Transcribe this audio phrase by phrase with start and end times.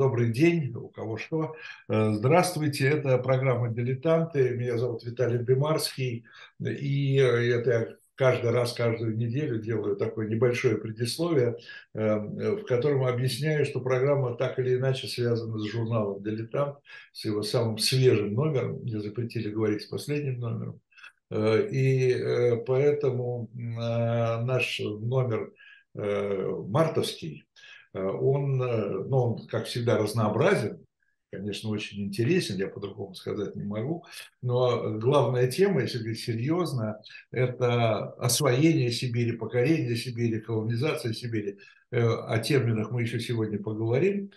[0.00, 1.54] добрый день, у кого что.
[1.90, 4.56] Э, здравствуйте, это программа «Дилетанты».
[4.56, 6.24] Меня зовут Виталий Бемарский.
[6.58, 11.58] И это я каждый раз, каждую неделю делаю такое небольшое предисловие,
[11.92, 16.78] э, в котором объясняю, что программа так или иначе связана с журналом «Дилетант»,
[17.12, 18.80] с его самым свежим номером.
[18.80, 20.80] Мне запретили говорить с последним номером.
[21.30, 25.52] Э, и поэтому наш номер
[25.92, 27.49] мартовский– Э,
[27.98, 30.84] он, э, ну, он, как всегда, разнообразен,
[31.32, 34.04] конечно, очень интересен, я по-другому сказать не могу,
[34.42, 41.58] но главная тема, если говорить серьезно, это освоение Сибири, покорение Сибири, колонизация Сибири.
[41.90, 44.30] Э, о терминах мы еще сегодня поговорим.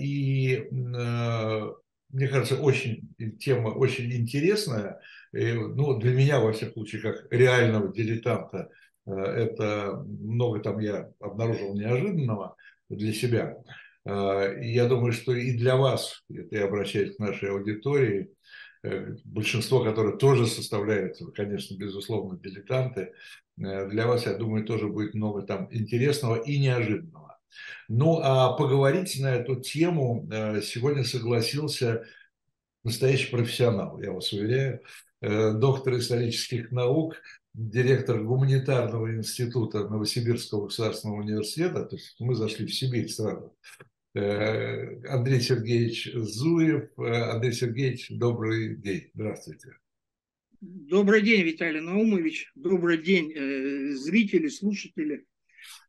[0.00, 5.00] И мне кажется, очень тема очень интересная.
[5.32, 11.74] Ну, для меня, во всяком случае, как реального дилетанта, Э, это много там я обнаружил
[11.74, 12.56] неожиданного
[12.88, 13.56] для себя.
[14.04, 18.30] Э, я думаю, что и для вас, это я обращаюсь к нашей аудитории,
[18.82, 23.12] э, большинство, которое тоже составляет, конечно, безусловно, дилетанты,
[23.56, 27.38] для вас, я думаю, тоже будет много там интересного и неожиданного.
[27.88, 30.28] Ну, а поговорить на эту тему
[30.62, 32.04] сегодня согласился
[32.84, 34.82] настоящий профессионал, я вас уверяю,
[35.22, 37.16] доктор исторических наук,
[37.56, 43.56] директор гуманитарного института Новосибирского государственного университета, то есть мы зашли в Сибирь сразу,
[44.14, 46.90] э, Андрей Сергеевич Зуев.
[46.98, 49.10] Э, Андрей Сергеевич, добрый день.
[49.14, 49.78] Здравствуйте.
[50.60, 52.52] Добрый день, Виталий Наумович.
[52.54, 55.24] Добрый день, э, зрители, слушатели.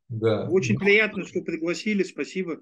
[0.08, 0.48] Да.
[0.50, 2.04] Очень ну, приятно, что пригласили.
[2.04, 2.62] Спасибо.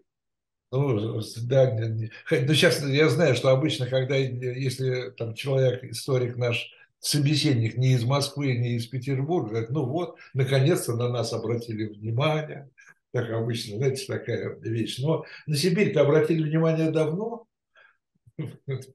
[0.71, 7.77] Ну, да, ну, сейчас я знаю, что обычно, когда, если там человек, историк наш, собеседник
[7.77, 12.69] не из Москвы, не из Петербурга, говорит, ну вот, наконец-то на нас обратили внимание.
[13.11, 14.99] Так обычно, знаете, такая вещь.
[14.99, 17.47] Но на Сибирь-то обратили внимание давно,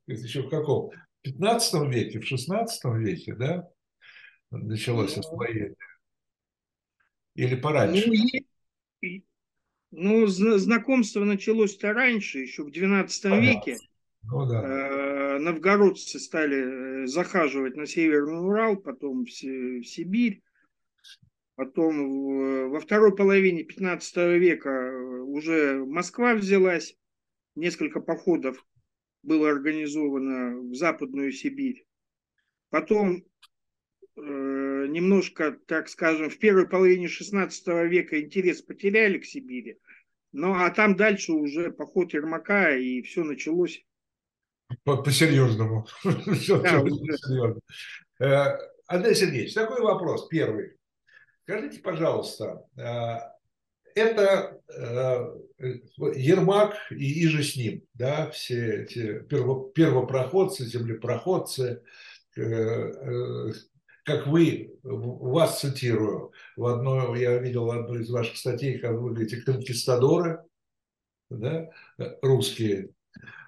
[0.06, 0.91] еще в каком?
[0.91, 3.69] В 15 веке, в 16 веке, да,
[4.51, 5.75] началось ну, освоение?
[7.34, 8.10] Или пораньше?
[9.93, 13.78] Ну, ну знакомство началось-то раньше, еще в 12 веке.
[14.22, 14.60] Ну, да.
[15.30, 20.42] Э, новгородцы стали э, захаживать на Северный Урал, потом в Сибирь.
[21.54, 26.96] Потом во второй половине 15 века э, уже Москва взялась.
[27.54, 28.64] Несколько походов
[29.22, 31.84] было организовано в Западную Сибирь.
[32.70, 33.24] Потом
[34.16, 39.78] немножко, так скажем, в первой половине 16 века интерес потеряли к Сибири.
[40.32, 43.84] Ну, а там дальше уже поход Ермака, и все началось
[44.84, 45.86] по-серьезному.
[48.22, 50.76] Э, Андрей Сергеевич, такой вопрос первый.
[51.44, 53.16] Скажите, пожалуйста, э,
[53.94, 55.72] это э,
[56.16, 61.82] Ермак и иже с ним, да, все эти первопроходцы, землепроходцы,
[64.04, 69.41] как вы, вас цитирую, в одной, я видел одну из ваших статей, как вы говорите,
[69.41, 70.44] конкистадоры,
[71.30, 71.70] да,
[72.20, 72.91] русские,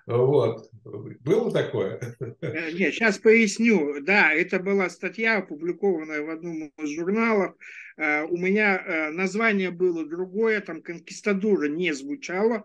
[0.06, 0.68] вот.
[0.84, 2.00] Было такое?
[2.40, 4.02] Э, нет, сейчас поясню.
[4.02, 7.54] Да, это была статья, опубликованная в одном из журналов.
[7.96, 12.64] Э, у меня э, название было другое, там «Конкистадура» не звучало,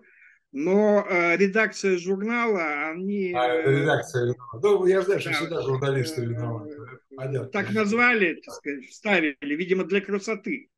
[0.52, 1.06] но
[1.36, 3.34] редакция журнала, они...
[3.36, 6.76] А, редакция Ну, я знаю, что да, всегда журналисты виноваты.
[7.16, 7.50] Понятно.
[7.50, 10.70] Так назвали, так сказать, вставили, видимо, для красоты.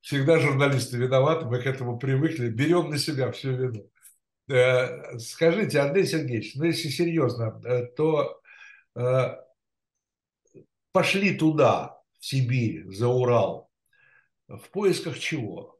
[0.00, 2.48] Всегда журналисты виноваты, мы к этому привыкли.
[2.48, 3.90] Берем на себя всю вину.
[4.50, 8.40] Э, скажите, Андрей Сергеевич, ну если серьезно, э, то
[8.96, 9.36] э,
[10.92, 13.70] пошли туда, в Сибирь, за Урал,
[14.48, 15.78] в поисках чего?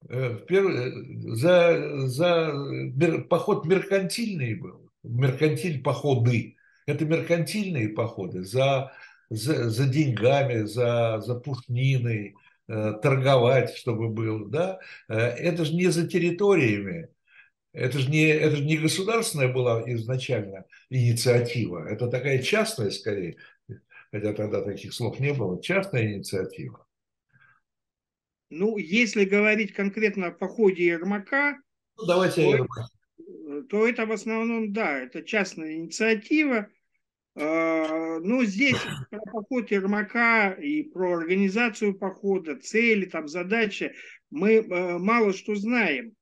[0.00, 2.54] За, за
[3.28, 6.56] поход меркантильный был, меркантиль походы.
[6.86, 8.92] Это меркантильные походы за,
[9.30, 12.36] за, за деньгами, за, за пушниной,
[12.66, 14.46] торговать, чтобы было.
[14.48, 14.78] Да?
[15.08, 17.08] Это же не за территориями,
[17.74, 23.36] это же не, это же не государственная была изначально инициатива, это такая частная скорее,
[24.12, 26.86] хотя тогда таких слов не было, частная инициатива.
[28.50, 31.58] Ну, если говорить конкретно о походе Ермака,
[31.98, 33.68] ну, давайте то, Ермак.
[33.68, 36.68] то это в основном, да, это частная инициатива.
[37.36, 38.76] А, ну, здесь
[39.10, 43.94] про поход Ермака и про организацию похода, цели, там, задачи
[44.30, 46.14] мы э, мало что знаем.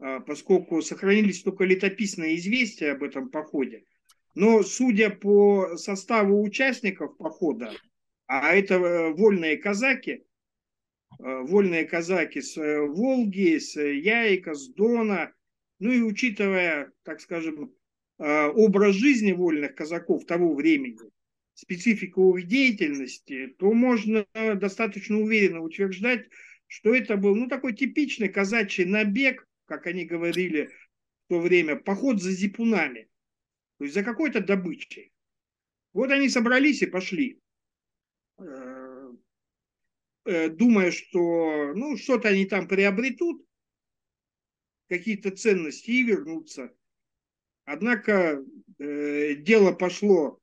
[0.00, 3.84] А, поскольку сохранились только летописные известия об этом походе.
[4.34, 7.72] Но судя по составу участников похода,
[8.26, 10.22] а это э, вольные казаки, э,
[11.18, 15.32] вольные казаки с э, Волги, с Яйка, с Дона,
[15.80, 17.72] ну и учитывая, так скажем,
[18.18, 20.98] образ жизни вольных казаков того времени,
[21.54, 26.26] специфику их деятельности, то можно достаточно уверенно утверждать,
[26.66, 30.70] что это был ну, такой типичный казачий набег, как они говорили
[31.26, 33.08] в то время, поход за зипунами,
[33.76, 35.12] то есть за какой-то добычей.
[35.92, 37.40] Вот они собрались и пошли,
[38.38, 39.12] э,
[40.24, 43.44] э, думая, что ну, что-то они там приобретут,
[44.88, 46.74] какие-то ценности и вернутся.
[47.64, 48.42] Однако
[48.78, 50.40] э, дело пошло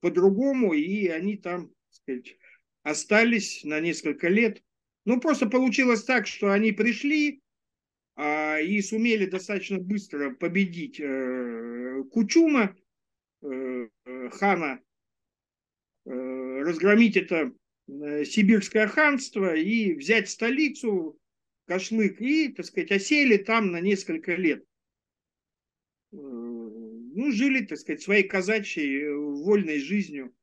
[0.00, 2.36] по-другому, и они там, сказать,
[2.82, 4.60] остались на несколько лет.
[5.04, 7.42] Ну, просто получилось так, что они пришли
[8.18, 12.74] и сумели достаточно быстро победить э, Кучума,
[13.42, 13.88] э,
[14.32, 14.80] хана,
[16.06, 17.52] э, разгромить это
[17.86, 21.20] сибирское ханство и взять столицу,
[21.66, 24.64] Кашлык, и, так сказать, осели там на несколько лет.
[26.10, 30.34] Ну, жили, так сказать, своей казачьей вольной жизнью.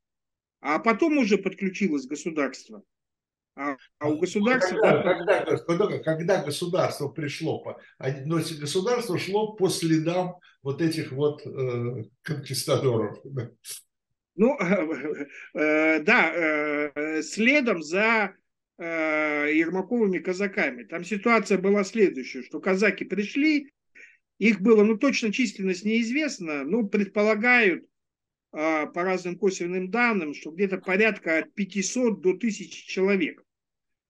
[0.62, 2.84] А потом уже подключилось государство.
[3.56, 4.78] А, а у государства...
[4.78, 7.78] Когда, когда, когда государство пришло,
[8.26, 13.20] но государство шло по следам вот этих вот э, конкистадоров.
[14.36, 14.58] Ну,
[15.54, 18.34] э, да, э, следом за
[18.78, 20.84] э, Ермаковыми казаками.
[20.84, 23.72] Там ситуация была следующая, что казаки пришли,
[24.40, 27.93] их было, ну, точно численность неизвестна, но предполагают а,
[28.54, 33.44] по разным косвенным данным, что где-то порядка от 500 до 1000 человек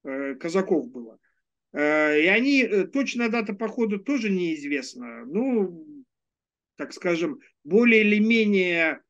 [0.03, 1.17] э, казаков было.
[1.71, 5.23] Э, и они, э, точная дата похода тоже неизвестна.
[5.25, 6.05] Ну,
[6.75, 9.01] так скажем, более или менее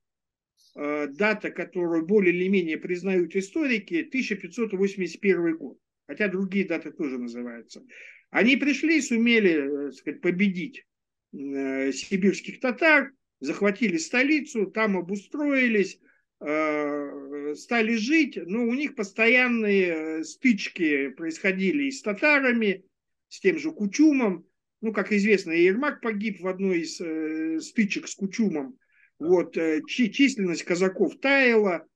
[0.76, 5.80] дата, которую более или менее признают историки, 1581 год.
[6.08, 7.84] Хотя другие даты тоже называются.
[8.30, 10.84] Они пришли и сумели сказать, победить
[11.32, 13.12] сибирских татар,
[13.44, 16.00] захватили столицу, там обустроились,
[16.40, 22.86] э, стали жить, но у них постоянные э, стычки происходили и с татарами,
[23.30, 24.48] с тем же Кучумом.
[24.81, 28.78] Ну, как известно, Ермак погиб в одной из стычек с Кучумом.
[29.19, 29.56] Вот,
[29.88, 31.88] численность казаков таяла,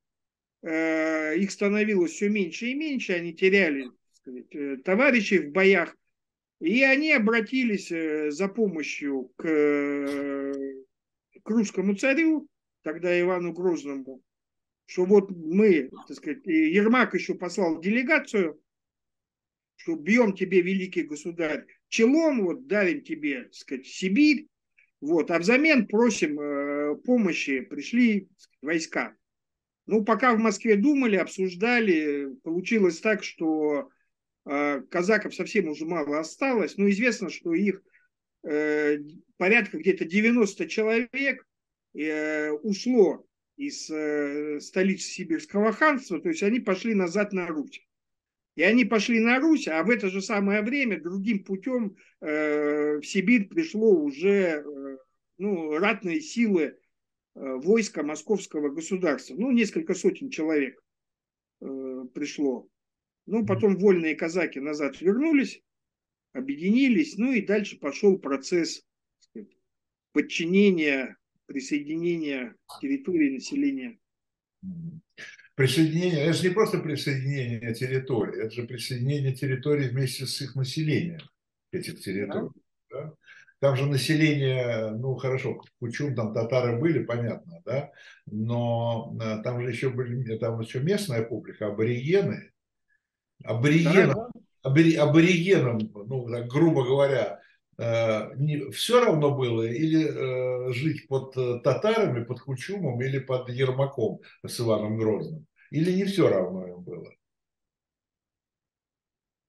[0.63, 5.95] их становилось все меньше и меньше, они теряли сказать, товарищей в боях.
[6.59, 10.76] И они обратились э, за помощью к, э,
[11.47, 12.49] к русскому царю,
[12.83, 14.21] тогда Ивану Грозному,
[14.85, 18.61] что вот мы, так сказать, Ермак еще послал делегацию,
[19.77, 24.47] что бьем тебе, великий государь, челом, вот дарим тебе, так сказать, Сибирь,
[24.99, 29.15] вот, а взамен просим э, помощи, пришли сказать, войска.
[29.85, 33.89] Ну, пока в Москве думали, обсуждали, получилось так, что
[34.43, 37.81] а, казаков совсем уже мало осталось, но известно, что их э,
[39.37, 41.45] порядка где-то 90 человек
[41.93, 43.25] э, ушло
[43.57, 47.81] из э, столицы Сибирского ханства, то есть они пошли назад на Русь.
[48.55, 53.47] И они пошли на Русь, а в это же самое время другим путем в Сибирь
[53.49, 54.65] пришло уже
[55.37, 56.75] ну, ратные силы
[57.35, 59.35] войска московского государства.
[59.35, 60.81] Ну, несколько сотен человек
[61.59, 62.67] пришло.
[63.27, 65.61] Ну, потом вольные казаки назад вернулись,
[66.37, 68.83] объединились, ну и дальше пошел процесс
[69.19, 69.49] сказать,
[70.13, 73.97] подчинения, присоединения территории населения.
[75.55, 81.21] Присоединение, это же не просто присоединение территории, это же присоединение территории вместе с их населением
[81.71, 82.49] этих территорий.
[82.91, 83.01] Да.
[83.01, 83.13] Да?
[83.59, 87.91] Там же население, ну хорошо, Кучум, там татары были, понятно, да,
[88.27, 92.51] но э, там же еще были, там еще местная публика, аборигены,
[93.43, 94.41] аборигенам, да, да.
[94.67, 97.39] Аборигенам, ну, так, грубо говоря,
[97.77, 103.49] э, не, все равно было или э, жить под э, татарами, под Кучумом или под
[103.49, 105.45] Ермаком с Иваном Грозным?
[105.71, 107.13] Или не все равно им было?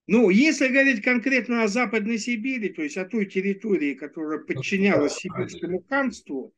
[0.06, 5.84] Ну, если говорить конкретно о Западной Сибири, то есть о той территории, которая подчинялась Сибирскому
[5.86, 6.54] ханству,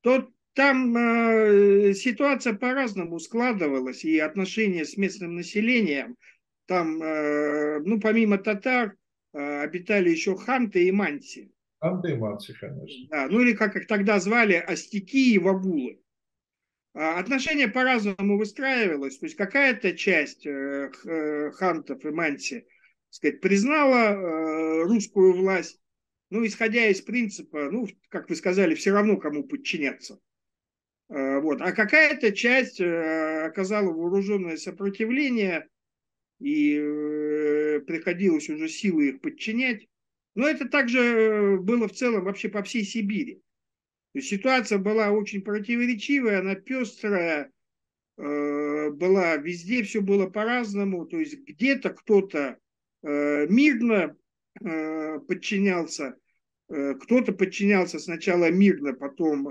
[0.00, 6.16] то там э, ситуация по-разному складывалась, и отношения с местным населением–
[6.68, 8.94] там, э, ну, помимо татар,
[9.32, 11.50] э, обитали еще ханты и манси.
[11.80, 13.08] Ханты и манси, конечно.
[13.08, 16.02] Да, ну или как их тогда звали, астики и вагулы.
[16.92, 19.18] А, отношения по-разному выстраивалось.
[19.18, 20.90] То есть какая-то часть э,
[21.54, 22.66] хантов и манси
[23.10, 25.80] сказать, признала русскую власть,
[26.28, 30.20] ну, исходя из принципа, ну, как вы сказали, все равно кому подчиняться.
[31.08, 31.62] Вот.
[31.62, 35.66] А какая-то часть оказала вооруженное сопротивление,
[36.40, 39.86] и э, приходилось уже силы их подчинять.
[40.34, 43.42] Но это также было в целом вообще по всей Сибири.
[44.12, 47.50] То есть ситуация была очень противоречивая, она пестрая,
[48.16, 51.06] была везде, все было по-разному.
[51.06, 52.58] То есть где-то кто-то
[53.02, 54.16] мирно
[54.54, 56.16] подчинялся,
[56.68, 59.44] кто-то подчинялся сначала мирно, потом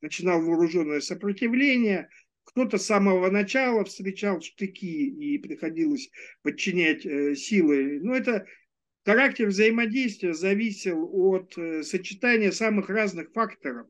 [0.00, 2.08] начинал вооруженное сопротивление,
[2.50, 6.10] кто-то с самого начала встречал штыки и приходилось
[6.42, 8.00] подчинять э, силы.
[8.02, 8.44] Но это
[9.04, 13.86] характер взаимодействия зависел от э, сочетания самых разных факторов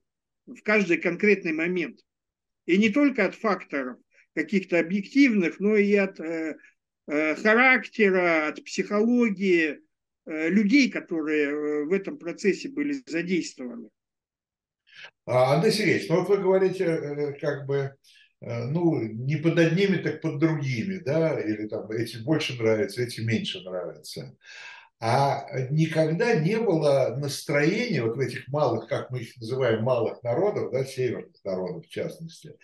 [0.46, 2.00] в каждый конкретный момент.
[2.66, 3.96] И не только от факторов
[4.34, 6.56] каких-то объективных, но и от э,
[7.06, 9.80] характера, от психологии
[10.26, 13.88] людей, которые в этом процессе были задействованы.
[15.24, 17.96] А, Андрей Сергеевич, ну вот вы говорите, как бы,
[18.40, 23.60] ну, не под одними, так под другими, да, или там эти больше нравятся, эти меньше
[23.60, 24.36] нравятся.
[24.98, 30.72] А никогда не было настроения вот в этих малых, как мы их называем, малых народов,
[30.72, 32.56] да, северных народов в частности,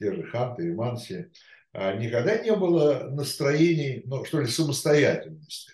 [0.00, 1.30] те же ханты и манси,
[1.72, 5.72] а никогда не было настроений, ну, что ли, самостоятельности.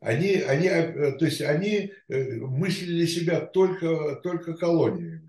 [0.00, 5.23] Они, они, э, то есть они э, мыслили себя только, только колониями.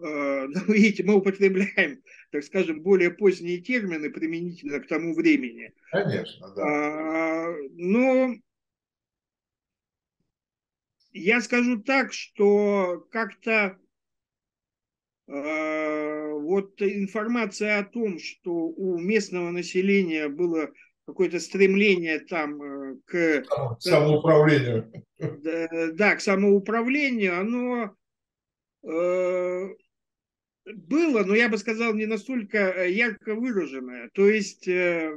[0.00, 5.72] Э, ну, видите, мы употребляем, так скажем, более поздние термины применительно к тому времени.
[5.90, 6.62] Конечно, да.
[6.62, 8.34] А, но
[11.12, 13.78] я скажу так, что как-то
[16.48, 20.70] вот информация о том, что у местного населения было
[21.06, 23.44] какое-то стремление там э, к
[23.80, 24.92] самоуправлению.
[25.18, 27.96] Да, да, к самоуправлению, оно
[28.82, 29.68] э,
[30.74, 34.10] было, но я бы сказал, не настолько э, ярко выраженное.
[34.12, 35.12] То есть э,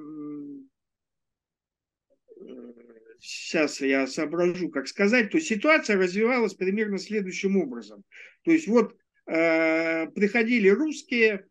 [2.37, 2.73] э,
[3.19, 8.03] сейчас я соображу, как сказать, то ситуация развивалась примерно следующим образом.
[8.43, 11.45] То есть вот приходили русские,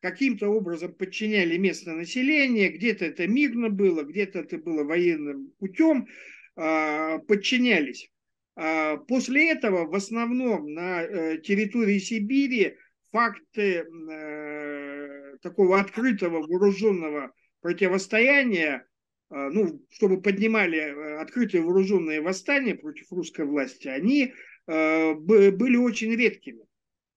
[0.00, 6.06] каким-то образом подчиняли местное население, где-то это мирно было, где-то это было военным путем,
[6.54, 8.10] подчинялись.
[8.54, 12.76] А, после этого в основном на территории Сибири
[13.12, 18.86] факты э, такого открытого вооруженного противостояния,
[19.30, 24.34] а, ну, чтобы поднимали э, открытые вооруженные восстания против русской власти, они
[24.66, 26.62] были очень редкими.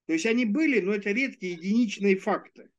[0.07, 2.69] То есть они были, но это редкие единичные факты.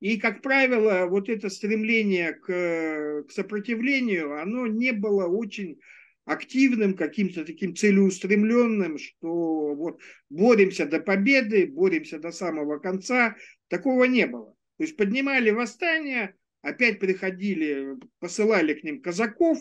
[0.00, 5.80] И, как правило, вот это стремление к, к сопротивлению, оно не было очень
[6.28, 13.34] активным, каким-то таким целеустремленным, что вот боремся до победы, боремся до самого конца.
[13.68, 14.54] Такого не было.
[14.76, 19.58] То есть поднимали восстание, опять приходили, посылали к ним казаков,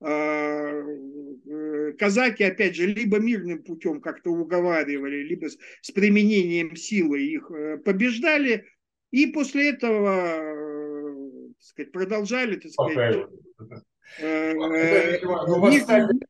[0.00, 0.82] а,
[1.46, 5.46] э, казаки, опять же, либо мирным путем как-то уговаривали, либо
[5.80, 8.66] с применением силы их э, побеждали,
[9.10, 10.94] и после этого э,
[11.60, 13.26] сказать, продолжали, так сказать,
[14.18, 14.54] э,
[15.24, 16.20] восстание,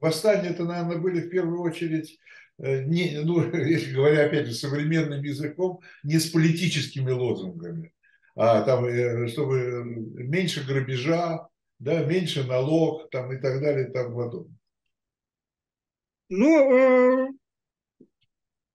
[0.00, 2.18] восстание это, наверное, были в первую очередь
[2.58, 7.92] не, ну, если говоря, опять же, современным языком, не с политическими лозунгами,
[8.36, 8.84] а там,
[9.28, 14.56] чтобы меньше грабежа, да, меньше налог, там и так далее, и так подобное.
[16.30, 17.38] Ну,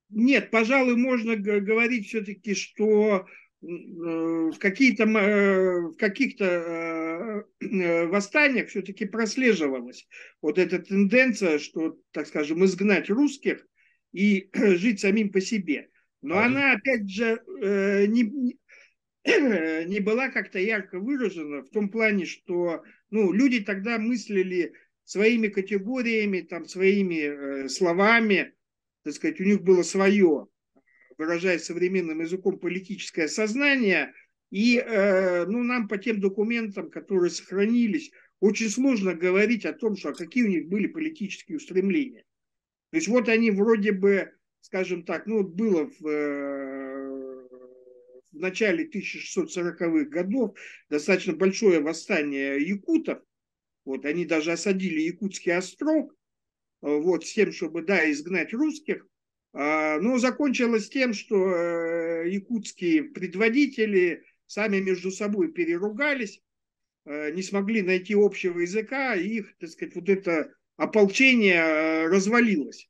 [0.10, 3.26] нет, пожалуй, можно говорить все-таки, что э,
[3.62, 10.08] в, какие-то, э, в каких-то э, восстаниях все-таки прослеживалась
[10.42, 13.66] вот эта тенденция, что, так скажем, изгнать русских
[14.14, 15.90] и жить самим по себе.
[16.22, 17.42] Но а она, опять же,
[18.08, 18.58] не,
[19.86, 24.74] не была как-то ярко выражена в том плане, что ну, люди тогда мыслили
[25.04, 28.54] своими категориями, там, своими словами,
[29.04, 30.48] так сказать, у них было свое,
[31.20, 34.14] выражаясь современным языком, политическое сознание,
[34.50, 38.10] и э, ну, нам по тем документам, которые сохранились,
[38.40, 42.24] очень сложно говорить о том, что а какие у них были политические устремления.
[42.92, 47.48] То есть вот они вроде бы, скажем так, ну вот было в, э,
[48.32, 50.58] в начале 1640-х годов
[50.90, 53.20] достаточно большое восстание якутов,
[53.84, 56.12] вот они даже осадили Якутский остров,
[56.82, 59.06] вот, с тем, чтобы, да, изгнать русских.
[59.52, 66.42] А, но закончилось тем, что э, якутские предводители сами между собой переругались,
[67.06, 72.90] э, не смогли найти общего языка, и их, так сказать, вот это ополчение э, развалилось.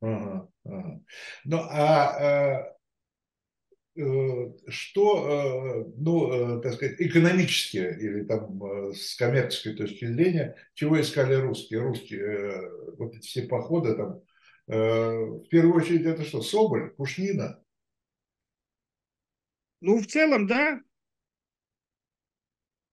[0.00, 1.00] Ага, ага.
[1.44, 2.76] Ну, а
[4.68, 11.80] что, ну, так сказать, экономически или там с коммерческой точки зрения, чего искали русские?
[11.80, 14.22] Русские, вот эти все походы там,
[14.70, 17.62] в первую очередь это что, Соболь, Пушнина?
[19.80, 20.80] Ну, в целом, да.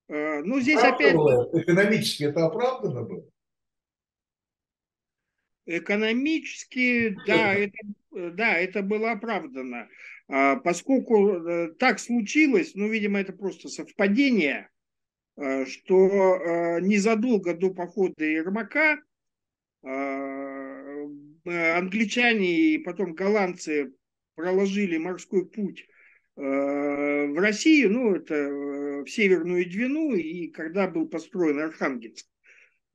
[0.08, 1.14] Ну, здесь опять...
[1.14, 3.30] Экономически это оправдано было?
[5.68, 7.78] Экономически, да, это,
[8.12, 9.90] да, это было оправдано.
[10.30, 14.70] А, поскольку э, так случилось, ну, видимо, это просто совпадение,
[15.38, 15.96] э, что
[16.36, 18.98] э, незадолго до похода Ермака
[21.48, 23.94] англичане и потом голландцы
[24.36, 25.88] проложили морской путь
[26.36, 32.28] в Россию, ну, это в Северную Двину, и когда был построен Архангельск.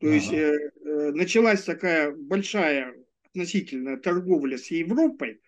[0.02, 0.16] То ага.
[0.16, 2.92] есть э, э, началась такая большая
[3.24, 5.40] относительно торговля с Европой,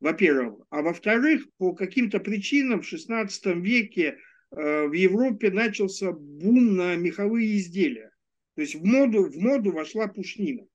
[0.00, 3.28] во-первых, а во-вторых, по каким-то причинам в XVI
[3.62, 4.18] веке
[4.50, 8.10] э, в Европе начался бум на меховые изделия.
[8.54, 10.66] То есть в моду, в моду вошла пушнина.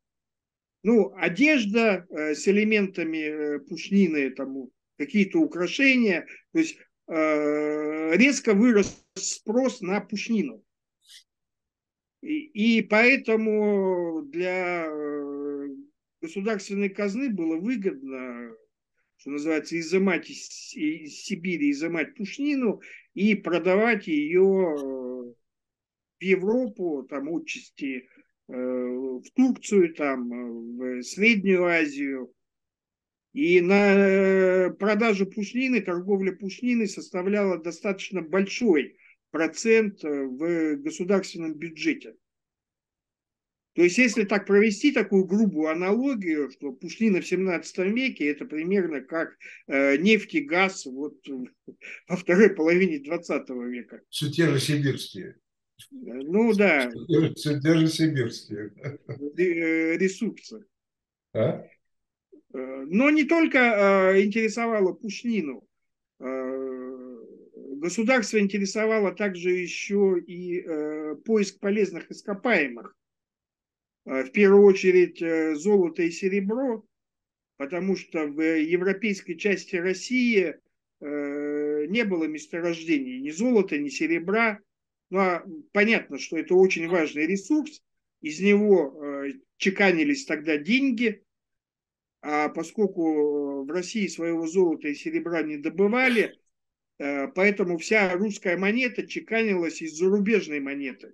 [0.87, 6.25] Ну, одежда э, с элементами э, пушнины, там, какие-то украшения.
[6.53, 6.77] То есть
[7.09, 10.63] э, резко вырос спрос на пушнину.
[12.21, 15.67] И, поэтому для э,
[16.21, 18.55] государственной казны было выгодно,
[19.17, 22.79] что называется, изымать из, из Сибири, изымать пушнину
[23.13, 25.35] и продавать ее в
[26.21, 28.07] Европу, там, отчасти
[28.47, 32.31] в Турцию, там, в Среднюю Азию.
[33.33, 38.97] И на продажу пушнины, торговля пушнины составляла достаточно большой
[39.31, 42.15] процент э, в государственном бюджете.
[43.75, 49.01] То есть, если так провести такую грубую аналогию, что пушнина в 17 веке это примерно
[49.01, 49.37] как
[49.67, 51.17] э, нефть и газ вот
[52.07, 54.01] во второй половине 20 века.
[54.09, 55.35] Все те же сибирские.
[55.91, 56.89] Ну да.
[57.35, 58.73] Все те же сибирские.
[59.07, 60.65] Э, ресурсы.
[61.33, 61.63] А?
[62.53, 65.67] Э, но не только интересовало пушнину
[67.77, 72.95] государство интересовало также еще и э, поиск полезных ископаемых.
[74.05, 76.85] Э, в первую очередь э, золото и серебро,
[77.57, 80.55] потому что в европейской части России
[80.99, 84.59] не было месторождений ни золота, ни серебра.
[85.09, 87.81] Ну, а понятно, что это очень важный ресурс.
[88.21, 89.23] Из него
[89.57, 91.23] чеканились тогда деньги.
[92.21, 96.35] А поскольку в России своего золота и серебра не добывали,
[96.99, 101.13] Э, поэтому вся русская монета чеканилась из зарубежной монеты,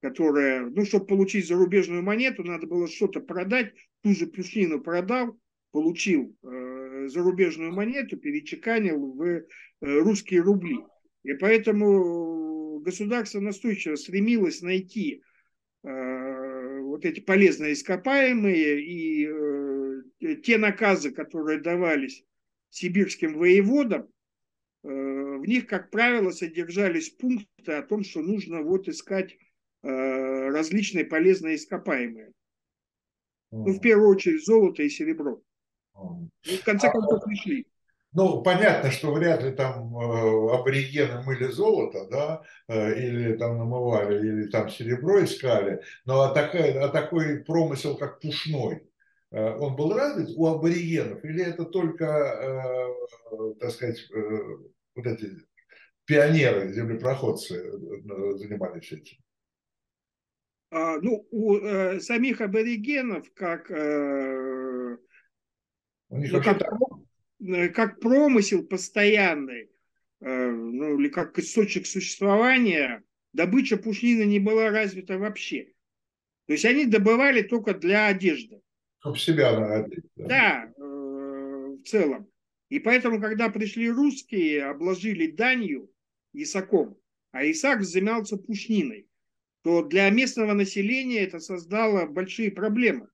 [0.00, 3.72] которая, ну, чтобы получить зарубежную монету, надо было что-то продать,
[4.02, 5.38] ту же пушнину продал,
[5.70, 9.44] получил э, зарубежную монету, перечеканил в э,
[9.80, 10.78] русские рубли.
[11.22, 12.41] И поэтому
[12.82, 15.22] государство настойчиво стремилось найти
[15.82, 22.24] э, вот эти полезные ископаемые и э, те наказы, которые давались
[22.70, 24.08] сибирским воеводам,
[24.84, 29.36] Э, в них, как правило, содержались пункты о том, что нужно вот искать
[29.84, 32.30] различные полезные ископаемые.
[33.50, 35.42] Ну, в первую очередь, золото и серебро.
[35.96, 37.66] Ну, в конце а, концов, пришли.
[38.14, 44.18] Ну, понятно, что вряд ли там э, аборигены мыли золото, да, э, или там намывали,
[44.18, 48.86] или там серебро искали, но а, такая, а такой промысел, как пушной,
[49.30, 52.86] э, он был развит у аборигенов, или это только,
[53.58, 54.06] так сказать,
[54.94, 55.38] вот эти
[56.04, 57.72] пионеры, землепроходцы
[58.36, 59.16] занимались этим?
[60.72, 64.96] А, ну, у э, самих аборигенов, как, э,
[66.08, 66.72] у них ну, как, так.
[67.74, 69.70] Как промысел постоянный,
[70.20, 75.72] э, ну, или как источник существования, добыча пушнины не была развита вообще.
[76.46, 78.60] То есть они добывали только для одежды.
[79.00, 80.04] Чтобы себя нагодить.
[80.16, 82.28] Да, да э, в целом.
[82.68, 85.90] И поэтому, когда пришли русские, обложили данью
[86.32, 86.98] Исаком,
[87.30, 89.08] а Исаак занимался пушниной,
[89.62, 93.08] то для местного населения это создало большие проблемы,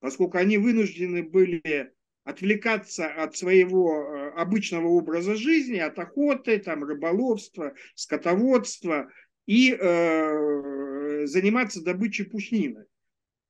[0.00, 1.92] поскольку они вынуждены были
[2.24, 9.10] отвлекаться от своего э, обычного образа жизни, от охоты, там, рыболовства, скотоводства
[9.46, 12.86] и э, заниматься добычей пушнины.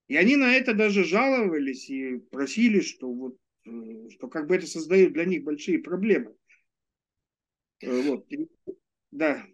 [0.09, 3.37] И они на это даже жаловались и просили, что вот
[4.11, 6.35] что как бы это создает для них большие проблемы.
[7.81, 8.27] Э, вот.
[9.11, 9.45] Да.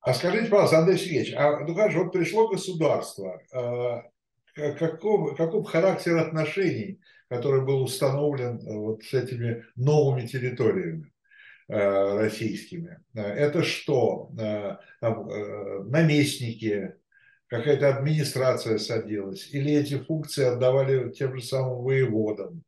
[0.00, 6.16] А скажите, пожалуйста, Андрей Сергеевич, а ну же, вот пришло государство, э, каков, каков характер
[6.16, 7.00] отношений,
[7.32, 11.12] который был установлен э, вот с этими новыми территориями?
[11.68, 13.00] российскими.
[13.14, 14.30] Это что?
[15.00, 16.96] Наместники,
[17.46, 22.62] какая-то администрация садилась, или эти функции отдавали тем же самым воеводам?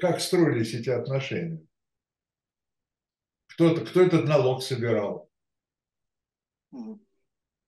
[0.00, 1.62] Как строились эти отношения?
[3.46, 5.30] Кто, кто этот налог собирал?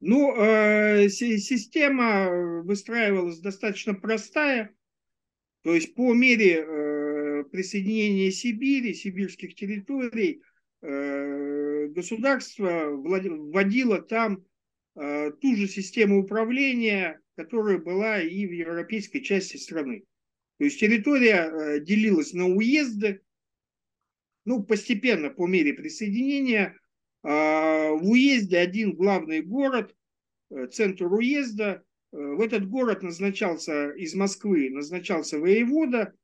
[0.00, 4.74] Ну, э, система выстраивалась достаточно простая.
[5.62, 10.42] То есть по мере э, присоединения Сибири, сибирских территорий,
[10.82, 14.44] э, государство вводило там
[14.94, 20.04] э, ту же систему управления, которая была и в европейской части страны.
[20.58, 23.22] То есть территория э, делилась на уезды,
[24.44, 26.74] ну, постепенно по мере присоединения
[27.22, 29.94] а, в уезде один главный город,
[30.50, 36.14] э, центр уезда, в этот город назначался из Москвы, назначался воевода,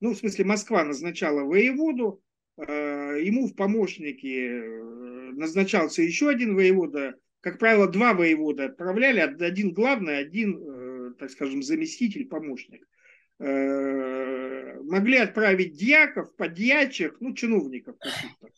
[0.00, 2.22] ну, в смысле, Москва назначала воеводу,
[2.56, 10.18] э, ему в помощники назначался еще один воевода, как правило, два воевода отправляли, один главный,
[10.18, 12.86] один, так скажем, заместитель, помощник.
[13.38, 18.48] Э, могли отправить дьяков, подьячих, ну, чиновников каких-то.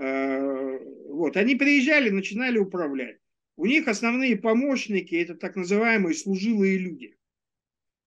[0.00, 3.18] Э, вот, они приезжали, начинали управлять.
[3.60, 7.14] У них основные помощники– это так называемые служилые люди.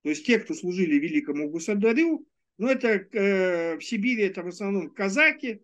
[0.01, 4.89] То есть те, кто служили великому государю, но это э, в Сибири это в основном
[4.89, 5.61] казаки,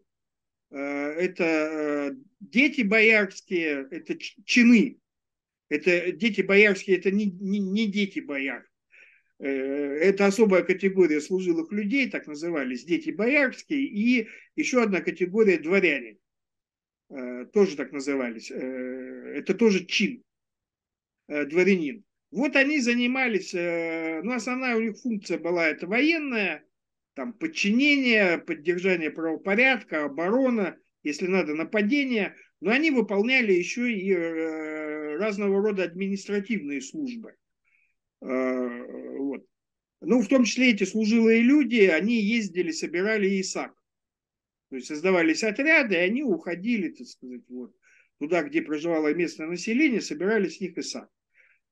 [0.69, 4.99] это дети боярские, это чины.
[5.69, 8.69] Это дети боярские, это не, не, не дети бояр.
[9.39, 16.12] Э, это особая категория служилых людей, так назывались дети боярские, и еще одна категория дворяне,
[16.12, 16.18] э,
[17.10, 18.52] тоже так назывались.
[18.52, 20.24] Э, это тоже чин,
[21.28, 22.04] дворянин.
[22.32, 26.63] Вот они занимались, ну, основная у них функция была это военная,
[27.15, 34.13] там, подчинение, поддержание правопорядка, оборона, если надо, нападение, но они выполняли еще и
[35.17, 37.36] разного рода административные службы.
[38.22, 39.45] Э, вот.
[40.02, 43.74] Ну, в том числе эти служилые люди, они ездили, собирали ИСАК.
[44.69, 47.75] То есть создавались отряды, и они уходили, так сказать, вот,
[48.19, 51.10] туда, где проживало местное население, собирали с них ИСАК.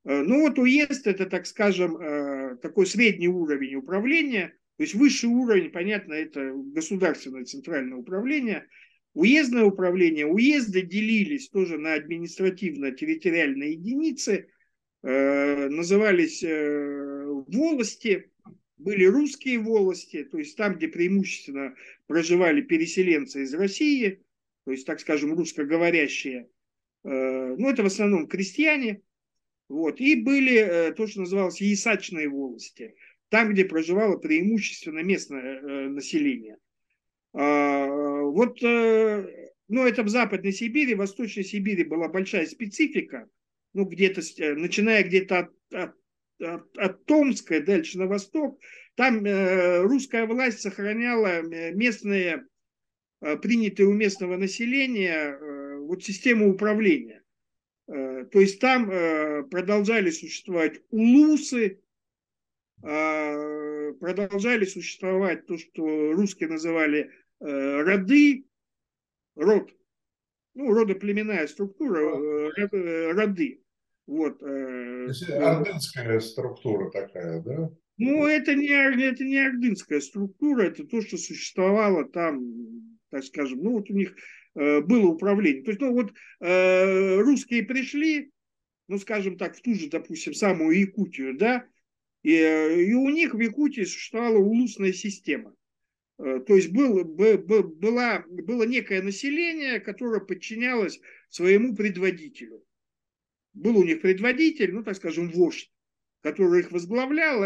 [0.06, 5.30] Э, ну вот уезд это, так скажем, э, такой средний уровень управления, то есть высший
[5.30, 8.68] уровень, понятно, это государственное центральное управление,
[9.14, 10.28] уездное управление.
[10.28, 14.48] Уезды делились тоже на административно-территориальные единицы–
[15.04, 16.44] Э, назывались
[17.48, 18.30] волости,
[18.78, 24.24] были русские волости, то есть там, где преимущественно проживали переселенцы из России,
[24.66, 26.50] то есть, так скажем, русскоговорящие,
[27.04, 27.10] э,
[27.58, 29.02] ну, это в основном крестьяне,
[29.70, 32.96] вот, и были то, что называлось ясачные волости,
[33.30, 36.58] там, где проживало преимущественно местное население.
[37.34, 37.86] А,
[38.22, 43.30] вот, ну, это в Западной Сибири, в Восточной Сибири была большая специфика,
[43.74, 45.96] ну, где-то, э, начиная где-то от, от,
[46.42, 48.60] от, от Томска, дальше на восток,
[48.96, 52.48] там э, русская власть сохраняла э, местные,
[53.22, 57.24] э, принятые у местного населения, э, вот систему управления.
[57.88, 61.80] Э, то есть там э, продолжали существовать улусы,
[62.84, 68.46] э, продолжали существовать то, что русские называли э, роды,
[69.36, 69.72] род,
[70.56, 73.62] ну, родоплеменная структура, э, роды.
[74.08, 74.42] Вот.
[74.42, 77.70] Э, ордынская структура такая, да?
[77.98, 82.42] Ну, это не, это не ордынская структура, это то, что существовало там,
[83.10, 84.16] так скажем, ну, вот у них
[84.56, 85.64] э, было управление.
[85.64, 88.32] То есть, ну, вот э, русские пришли,
[88.88, 91.66] ну, скажем так, в ту же, допустим, самую Якутию, да,
[92.24, 95.54] и, и у них в Якутии существовала улусная система.
[96.18, 102.64] Э, то есть был, был, была, было некое население, которое подчинялось своему предводителю
[103.58, 105.72] был у них предводитель, ну, так скажем, вождь,
[106.22, 107.44] который их возглавлял,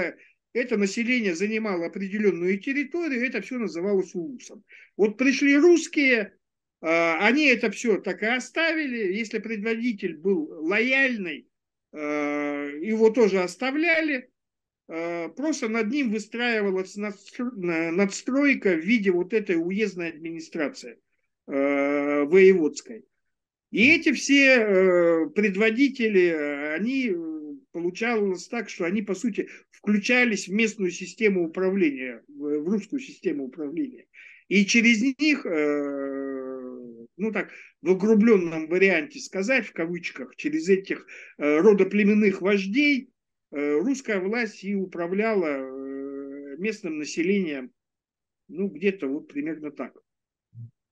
[0.53, 4.63] это население занимало определенную территорию, это все называлось улусом.
[4.97, 6.33] Вот пришли русские,
[6.81, 9.13] а, они это все так и оставили.
[9.13, 11.47] Если предводитель был лояльный,
[11.93, 14.29] а, его тоже оставляли.
[14.87, 20.99] А, просто над ним выстраивалась надстройка в виде вот этой уездной администрации
[21.47, 23.03] воеводской.
[23.71, 27.15] И эти все э, предводители, э, они э,
[27.71, 34.05] получалось так, что они, по сути, включались в местную систему управления, в русскую систему управления.
[34.49, 41.07] И через них, ну так, в углубленном варианте сказать, в кавычках, через этих
[41.37, 43.09] родоплеменных вождей,
[43.49, 47.71] русская власть и управляла местным населением,
[48.49, 49.97] ну, где-то вот примерно так.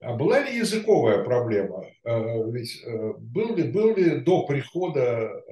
[0.01, 1.85] А была ли языковая проблема?
[2.03, 2.83] Ведь
[3.19, 5.43] был ли, был ли до прихода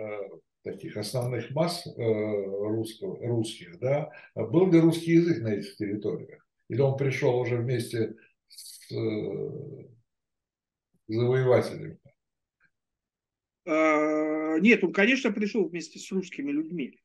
[0.64, 6.46] таких основных масс русского, русских, да, был ли русский язык на этих территориях?
[6.70, 8.16] Или он пришел уже вместе
[8.48, 8.90] с
[11.08, 12.00] завоевателями?
[13.66, 17.00] А, нет, он, конечно, пришел вместе с русскими людьми.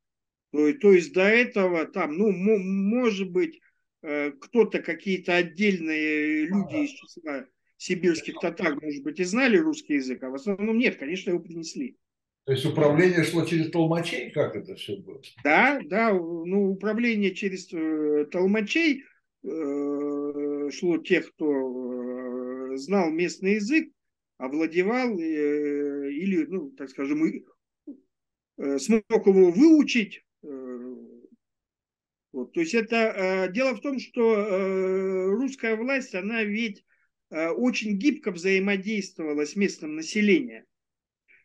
[0.53, 3.61] То, есть до этого там, ну, может быть, э,
[4.03, 10.31] кто-то, какие-то отдельные люди из числа сибирских татар, может быть, и знали русский язык, а
[10.31, 11.97] в основном нет, конечно, его принесли.
[12.45, 14.31] То есть управление шло через толмачей?
[14.31, 15.21] Как это все было?
[15.45, 19.05] Да, да, ну, управление через э, толмачей
[19.45, 23.93] э, шло тех, кто знал местный язык,
[24.38, 27.25] овладевал э, или, ну, так скажем,
[28.59, 30.25] э, смог его выучить.
[32.33, 32.53] Э, вот.
[32.53, 36.85] То есть это дело в том, что русская власть, она ведь
[37.31, 40.64] очень гибко взаимодействовала с местным населением.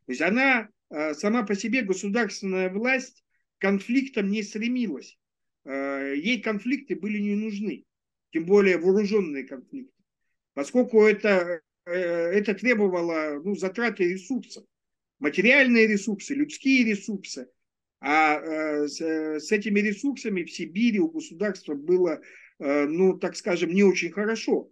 [0.05, 3.23] То есть она сама по себе, государственная власть,
[3.57, 5.17] конфликтом не стремилась.
[5.65, 7.85] Ей конфликты были не нужны,
[8.31, 9.93] тем более вооруженные конфликты.
[10.53, 14.65] Поскольку это Э, это требовало ну, затраты ресурсов.
[15.19, 17.49] Материальные ресурсы, людские ресурсы.
[17.99, 22.21] А э, с, э, с этими ресурсами в Сибири у государства было,
[22.59, 24.71] ну, так скажем, не очень хорошо.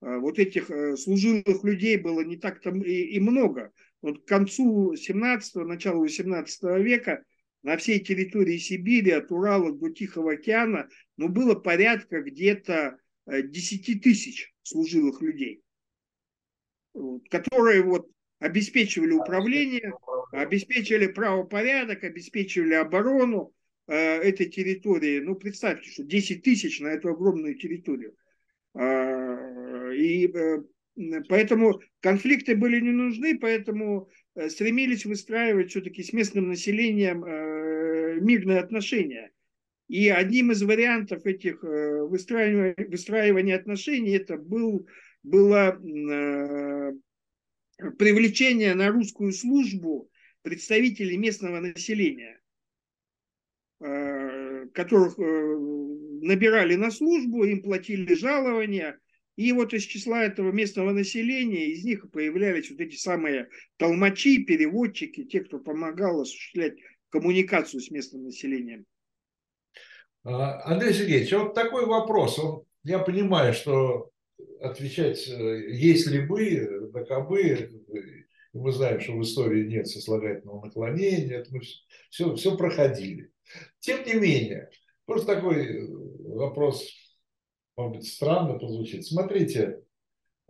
[0.00, 3.70] Вот этих служилых людей было не так-то и, и много.
[4.00, 7.22] Вот к концу 17-го, началу 18 века
[7.62, 14.54] на всей территории Сибири, от Урала до Тихого океана, ну, было порядка где-то 10 тысяч
[14.62, 15.62] служилых людей
[17.30, 19.92] которые вот обеспечивали управление,
[20.32, 23.54] обеспечивали правопорядок, обеспечивали оборону
[23.86, 25.20] э, этой территории.
[25.20, 28.14] Ну, представьте, что 10 тысяч на эту огромную территорию.
[28.74, 30.62] Э, и э,
[31.28, 38.58] поэтому конфликты были не нужны, поэтому э, стремились выстраивать все-таки с местным населением э, мирные
[38.58, 39.30] отношения.
[39.88, 44.86] И одним из вариантов этих э, выстраивания, выстраивания отношений это был
[45.22, 46.92] было э,
[47.98, 50.10] привлечение на русскую службу
[50.48, 52.40] представителей местного населения,
[53.80, 55.22] э, которых э,
[56.22, 58.98] набирали на службу, им платили жалования,
[59.36, 65.24] и вот из числа этого местного населения, из них появлялись вот эти самые толмачи, переводчики,
[65.24, 66.74] те, кто помогал осуществлять
[67.10, 68.86] коммуникацию с местным населением.
[70.24, 72.40] А, Андрей Сергеевич, вот такой вопрос.
[72.84, 74.10] Я понимаю, что
[74.60, 77.70] отвечать, э, если бы, на кабы,
[78.52, 81.60] мы знаем, что в истории нет сослагательного наклонения, мы
[82.10, 83.30] все, все проходили.
[83.80, 84.70] Тем не менее,
[85.06, 85.86] просто такой э,
[86.34, 86.84] вопрос,
[87.76, 89.06] может быть, странно прозвучит.
[89.06, 89.82] Смотрите,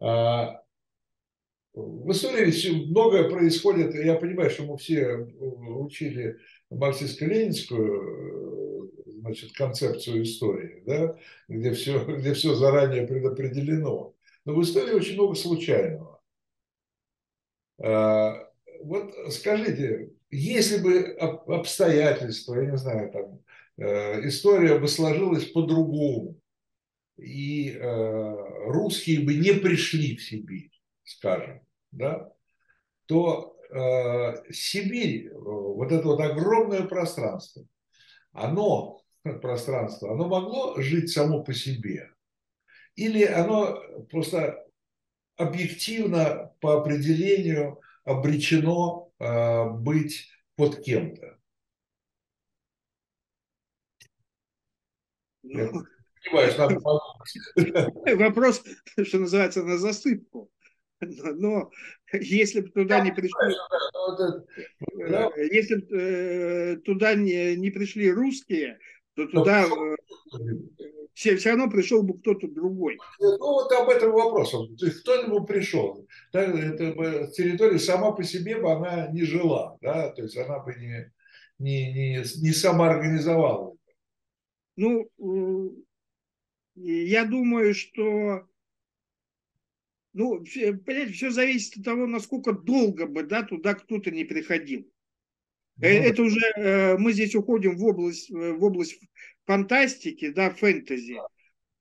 [0.00, 0.62] а,
[1.74, 6.38] в истории многое происходит, я понимаю, что мы все учили
[6.70, 11.16] марксистско-ленинскую значит, концепцию истории, да,
[11.48, 14.14] где, все, где все заранее предопределено.
[14.44, 16.17] Но в истории очень много случайного.
[17.82, 18.48] А,
[18.82, 21.12] вот скажите, если бы
[21.46, 23.40] обстоятельства, я не знаю, там,
[23.78, 26.36] э, история бы сложилась по-другому,
[27.16, 28.34] и э,
[28.66, 30.70] русские бы не пришли в Сибирь,
[31.04, 31.60] скажем,
[31.90, 32.32] да,
[33.06, 37.64] то э, Сибирь, вот это вот огромное пространство,
[38.32, 39.02] оно
[39.40, 42.10] пространство, оно могло жить само по себе?
[42.94, 44.67] Или оно просто
[45.38, 51.38] объективно по определению обречено э, быть под кем-то?
[55.42, 55.84] Ну,
[58.16, 58.62] Вопрос,
[59.02, 60.50] что называется, на засыпку.
[61.00, 61.70] Но
[62.12, 63.54] если бы туда не пришли,
[65.06, 68.80] э, если бы э, туда не, не пришли русские,
[69.14, 69.96] то туда э,
[71.18, 72.96] все, все равно пришел бы кто-то другой.
[73.18, 74.52] Ну вот об этом вопрос.
[74.52, 76.06] То есть кто-нибудь пришел.
[76.32, 79.76] Да, это, территория сама по себе бы она не жила.
[79.80, 80.10] Да?
[80.10, 81.12] То есть она бы не,
[81.58, 83.74] не, не, не самоорганизовала.
[84.76, 85.70] Ну, э,
[86.76, 88.46] я думаю, что
[90.12, 90.44] ну,
[90.86, 94.88] понимаете, все зависит от того, насколько долго бы да, туда кто-то не приходил.
[95.78, 99.00] Ну, это уже э, мы здесь уходим в область, э, в область
[99.48, 101.16] фантастики, да, фэнтези.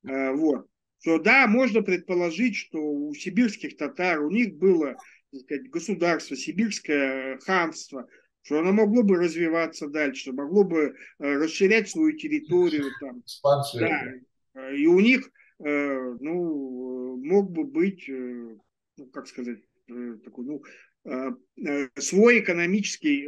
[0.07, 0.67] Э, вот.
[0.99, 4.95] Что да, можно предположить, что у сибирских татар, у них было
[5.31, 8.07] так сказать, государство, сибирское ханство,
[8.41, 12.85] что оно могло бы развиваться дальше, могло бы расширять свою территорию.
[13.01, 13.21] Там.
[14.53, 14.71] Да.
[14.71, 19.59] И у них ну, мог бы быть, ну, как сказать,
[20.23, 20.63] такой, ну,
[21.97, 23.27] свой экономический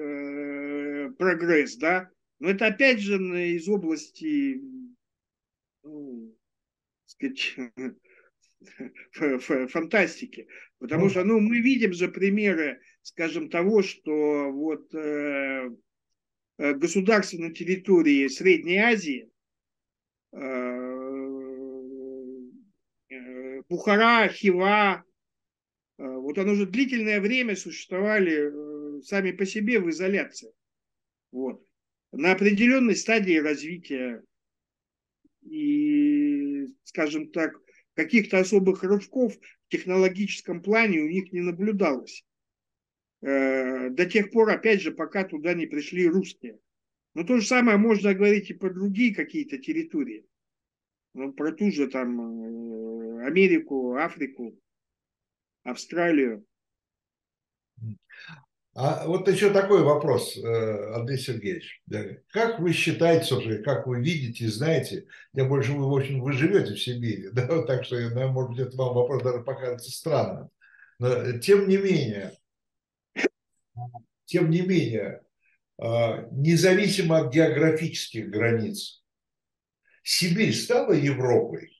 [1.17, 4.61] прогресс, да, но это опять же из области,
[5.83, 6.35] ну,
[7.05, 7.55] сказать,
[9.71, 10.47] фантастики.
[10.79, 15.69] Потому ну, что ну, мы видим же примеры, скажем, того, что вот э,
[16.57, 19.29] э государства на территории Средней Азии,
[20.31, 20.39] э,
[23.09, 25.03] э, Бухара, Хива,
[25.97, 30.53] э, вот оно уже длительное время существовали э, сами по себе в изоляции.
[31.31, 31.68] Вот.
[32.11, 34.23] На определенной стадии развития
[35.43, 37.53] и, скажем так,
[37.93, 42.25] каких-то особых рывков в технологическом плане у них не наблюдалось.
[43.21, 46.59] Э, до тех пор, опять же, пока туда не пришли русские.
[47.13, 50.25] Но то же самое можно говорить и про другие какие-то территории.
[51.13, 54.57] Ну, про ту же там э, Америку, Африку,
[55.63, 56.45] Австралию.
[58.81, 61.83] А вот еще такой вопрос, э, Андрей Сергеевич.
[62.31, 66.75] Как вы считаете, уже, как вы видите, знаете, тем больше вы, в общем, вы живете
[66.75, 67.97] в Сибири, да, так что,
[68.29, 70.49] может быть, это вам вопрос даже покажется странным.
[70.97, 72.31] Но, тем не менее,
[74.23, 75.23] тем не менее,
[76.31, 79.03] независимо от географических границ,
[80.03, 81.78] Сибирь стала Европой.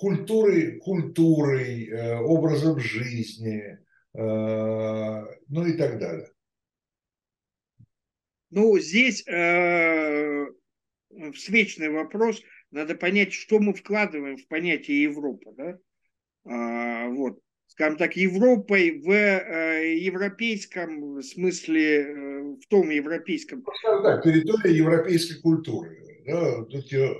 [0.00, 3.78] Культурой, культурой, э, образом жизни,
[4.14, 6.30] э, ну и так далее.
[8.50, 10.46] Ну, здесь э,
[11.34, 12.40] встречный вопрос.
[12.70, 15.52] Надо понять, что мы вкладываем в понятие Европа.
[15.56, 15.78] Да?
[16.44, 17.40] А, вот.
[17.66, 23.64] Скажем так, Европой в э, европейском смысле, э, в том европейском...
[23.64, 26.22] Ну, так, территория европейской культуры.
[26.26, 26.64] Да?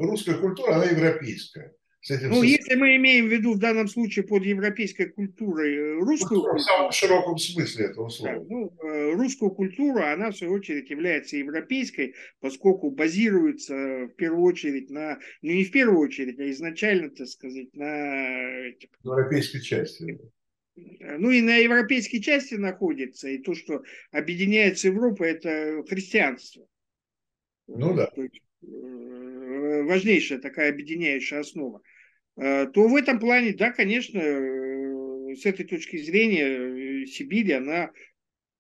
[0.01, 1.75] Русская культура, она европейская.
[2.09, 6.59] Ну, если мы имеем в виду в данном случае под европейской культурой э, русскую культуру,
[6.59, 8.35] в самом широком смысле этого слова.
[8.35, 14.43] Да, ну, э, русскую культуру, она в свою очередь является европейской, поскольку базируется в первую
[14.43, 18.69] очередь на, ну не в первую очередь, а изначально, так сказать, на...
[19.03, 20.21] Европейской части.
[20.77, 23.83] Э, ну и на европейской части находится, и то, что
[24.13, 26.65] объединяет Европу, это христианство.
[27.67, 28.11] Ну да.
[29.69, 31.83] Есть, важнейшая такая объединяющая основа,
[32.37, 37.91] э, то в этом плане, да, конечно, э, с этой точки зрения э, Сибирь, она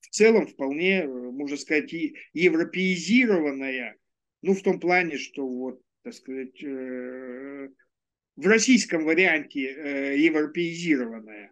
[0.01, 3.97] в целом вполне, можно сказать, и европеизированная,
[4.42, 11.51] ну, в том плане, что вот, так сказать, в российском варианте европеизированная.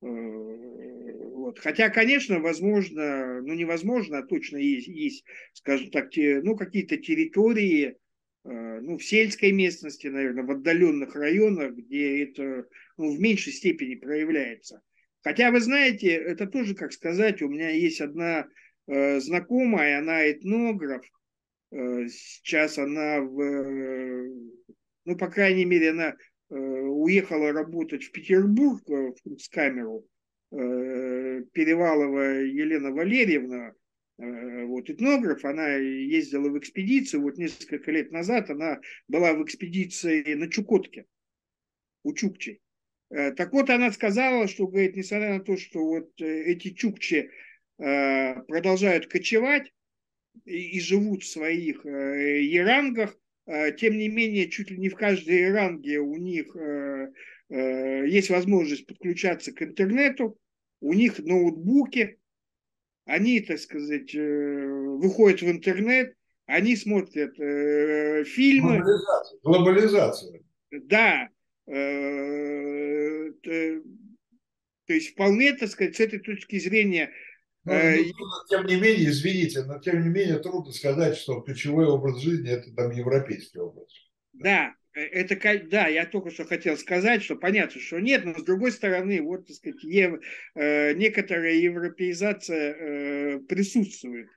[0.00, 1.58] Вот.
[1.58, 7.96] Хотя, конечно, возможно, ну невозможно, а точно есть, есть скажем так, те, ну какие-то территории,
[7.96, 8.05] Э,
[8.46, 14.82] ну, в сельской местности, наверное, в отдаленных районах, где это ну, в меньшей степени проявляется.
[15.22, 18.46] Хотя, вы знаете, это тоже, как сказать, у меня есть одна
[18.86, 21.04] э, знакомая, она этнограф,
[21.72, 24.30] э, сейчас она в, э,
[25.04, 26.14] ну, по крайней мере, она
[26.48, 30.06] э, уехала работать в Петербург, э, в камеру
[30.52, 33.85] э, Перевалова Елена Валерьевна, Э,
[34.18, 40.50] вот, этнограф, она ездила в экспедицию, вот несколько лет назад она была в экспедиции на
[40.50, 41.04] Чукотке,
[42.02, 42.60] у Чукчи.
[43.10, 47.30] Э, так вот, она сказала, что, говорит, несмотря на то, что вот э, эти Чукчи
[47.78, 49.70] продолжают кочевать
[50.46, 55.98] и, и живут в своих ерангах, тем не менее, чуть ли не в каждой еранге
[55.98, 56.56] у них
[57.50, 60.38] есть возможность подключаться к интернету,
[60.80, 62.18] у них ноутбуки,
[63.06, 64.66] они, так сказать, э,
[64.98, 66.14] выходят в интернет,
[66.44, 68.78] они смотрят э, фильмы.
[68.78, 69.38] Глобализация.
[69.42, 70.40] Глобализация.
[70.70, 71.28] Да.
[71.66, 73.80] Э, э,
[74.86, 77.10] то есть вполне, так сказать, с этой точки зрения
[77.66, 81.86] но, э, но, тем не менее, извините, но тем не менее трудно сказать, что ключевой
[81.86, 83.88] образ жизни это там европейский образ.
[84.34, 88.72] Да, это, да, я только что хотел сказать, что понятно, что нет, но с другой
[88.72, 90.20] стороны, вот, так сказать, ев,
[90.54, 94.28] э, некоторая европеизация э, присутствует.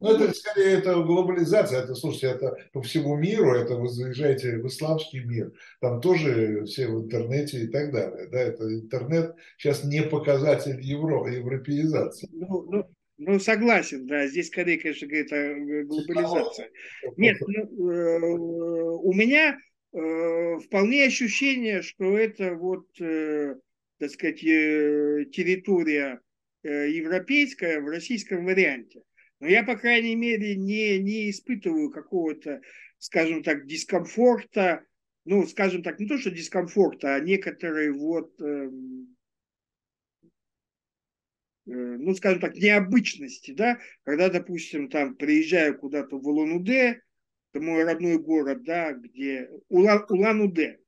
[0.00, 4.66] Ну, это скорее это глобализация, это, слушайте, это по всему миру, это вы заезжаете в
[4.66, 8.28] исламский мир, там тоже все в интернете и так далее.
[8.28, 12.28] Да, это интернет сейчас не показатель евро, европеизации.
[12.32, 12.84] Ну, ну,
[13.16, 14.26] ну, согласен, да.
[14.26, 16.70] Здесь скорее, конечно, говорит о глобализации.
[17.16, 23.56] Нет, ну, э, у меня Э, вполне ощущение, что это вот, э,
[23.98, 26.20] так сказать, э, территория
[26.62, 29.02] европейская в российском варианте.
[29.38, 32.62] Но я, по крайней мере, не, не испытываю какого-то,
[32.98, 34.82] скажем так, дискомфорта
[35.24, 39.16] ну, скажем так, не то, что дискомфорта, а некоторые вот, эм,
[41.66, 47.00] э, ну, скажем так, необычности, да, когда, допустим, там, приезжаю куда-то в Улан-Удэ,
[47.54, 50.78] это мой родной город, да, где Улан, Улан-Удэ,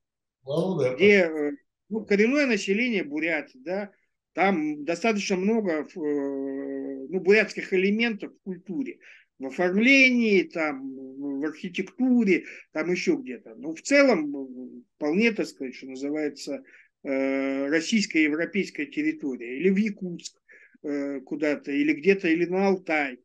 [0.45, 1.53] Улан где э,
[1.89, 3.91] ну, коренное население бурят, да,
[4.33, 8.99] там достаточно много э, ну, бурятских элементов в культуре
[9.39, 13.55] в оформлении, там, в архитектуре, там еще где-то.
[13.57, 16.65] Но в целом ну, вполне, так сказать, что называется,
[17.03, 19.59] э, российская европейская территория.
[19.59, 20.39] Или в Якутск
[20.83, 23.21] э, куда-то, или где-то, или на Алтай.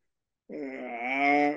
[0.50, 1.56] Э, а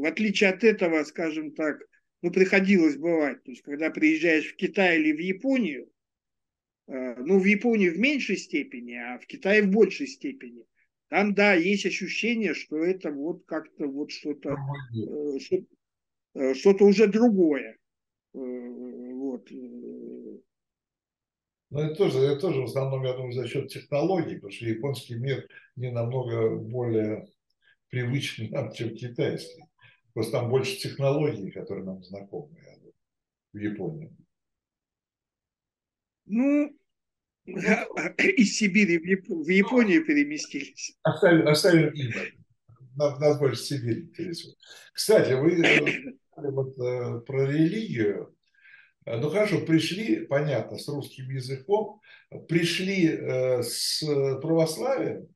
[0.00, 1.78] в отличие от этого, скажем так,
[2.22, 3.42] ну, приходилось бывать.
[3.44, 5.90] То есть, когда приезжаешь в Китай или в Японию,
[6.86, 10.64] ну, в Японии в меньшей степени, а в Китае в большей степени–
[11.10, 14.56] там, да, есть ощущение, что это вот как-то вот что-то,
[14.94, 15.58] э,
[16.34, 17.76] э, что-то уже другое.
[18.32, 19.50] Э, вот.
[21.70, 25.16] Ну, это тоже, это тоже в основном, я думаю, за счет технологий, потому что японский
[25.16, 27.28] мир не намного более
[27.88, 29.64] привычный нам, чем китайский.
[30.12, 32.56] Просто там больше технологий, которые нам знакомы
[33.52, 34.16] в Японии.
[36.26, 36.76] Ну,
[37.46, 40.96] из Сибири в Японию переместились.
[41.02, 42.12] Оставим, оставим им
[42.96, 44.56] Нас, нас больше Сибирь интересует.
[44.92, 48.34] Кстати, вы э, вот, э, про религию.
[49.06, 52.00] Ну хорошо, пришли, понятно, с русским языком,
[52.48, 54.04] пришли э, с
[54.40, 55.28] православием,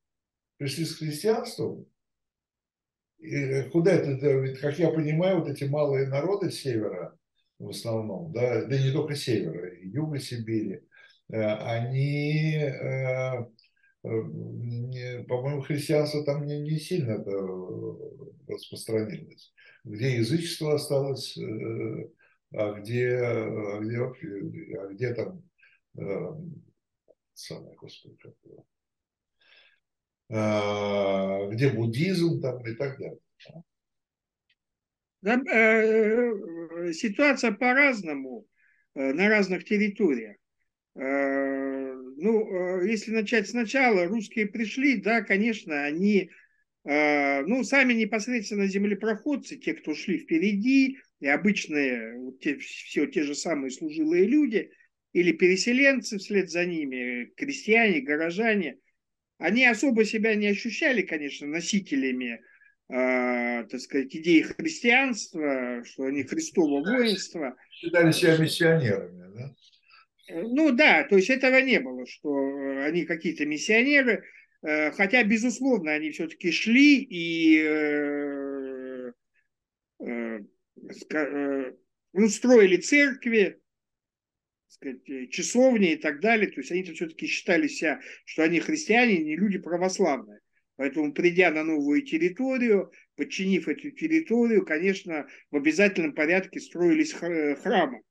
[0.58, 1.86] пришли с христианством.
[3.24, 7.16] И куда это, ведь, как я понимаю, вот эти малые народы севера,
[7.58, 10.82] в основном, да, да не только севера, юга Сибири,
[11.32, 13.46] Э, они, э,
[14.04, 17.24] э, по-моему, христианство там не, не сильно
[18.46, 19.52] распространилось.
[19.84, 21.36] Где язычество осталось,
[22.54, 23.98] а где, а где,
[24.78, 25.42] а где там
[27.34, 28.34] самое, господи, как
[30.28, 33.20] где буддизм там и так далее.
[36.92, 38.46] Ситуация по-разному
[38.94, 40.36] на разных территориях.
[40.96, 46.30] Э, ну, э, если начать сначала, русские пришли, да, конечно, они,
[46.84, 53.24] э, ну, сами непосредственно землепроходцы, те, кто шли впереди, и обычные, вот те, все те
[53.24, 54.70] же самые служилые люди,
[55.12, 58.78] или переселенцы вслед за ними, крестьяне, горожане,
[59.38, 62.40] они особо себя не ощущали, конечно, носителями,
[62.88, 67.56] э, так сказать, идеи христианства, что они Христово воинство.
[67.70, 69.54] Считали себя миссионерами, да?
[70.28, 74.24] Э, ну да, то есть этого не было, что э, они какие-то миссионеры,
[74.62, 77.62] э, хотя, безусловно, они все-таки шли и
[82.12, 83.60] ну, строили церкви,
[84.68, 86.50] сказать, часовни и так далее.
[86.50, 90.40] То есть они все-таки считали себя, что они христиане, не люди православные.
[90.76, 98.02] Поэтому, придя на новую территорию, подчинив эту территорию, конечно, в обязательном порядке строились храмы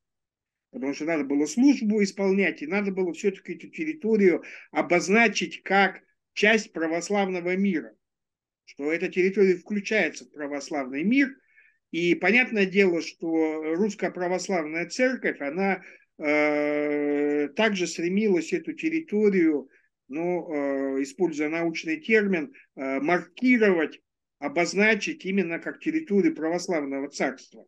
[0.74, 6.02] потому что надо было службу исполнять, и надо было все-таки эту территорию обозначить как
[6.34, 7.96] часть православного мира,
[8.66, 11.30] что эта территория включается в православный мир,
[11.92, 15.82] и понятное дело, что русская православная церковь, она э,
[16.18, 19.70] также стремилась эту территорию,
[20.08, 24.00] ну, э, используя научный термин, э, маркировать,
[24.40, 27.66] обозначить именно как территорию православного царства.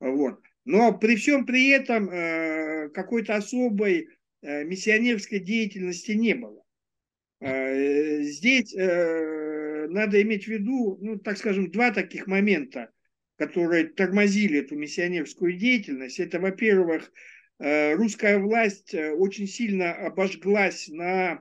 [0.00, 0.40] Вот.
[0.64, 4.08] Но при всем при этом э, какой-то особой
[4.42, 6.62] э, миссионерской деятельности не было.
[7.40, 12.90] Э, здесь надо иметь в виду, ну, так скажем, два таких момента,
[13.36, 16.20] которые тормозили эту миссионерскую деятельность.
[16.20, 17.12] Это, во-первых,
[17.62, 21.40] русская власть очень сильно обожглась на,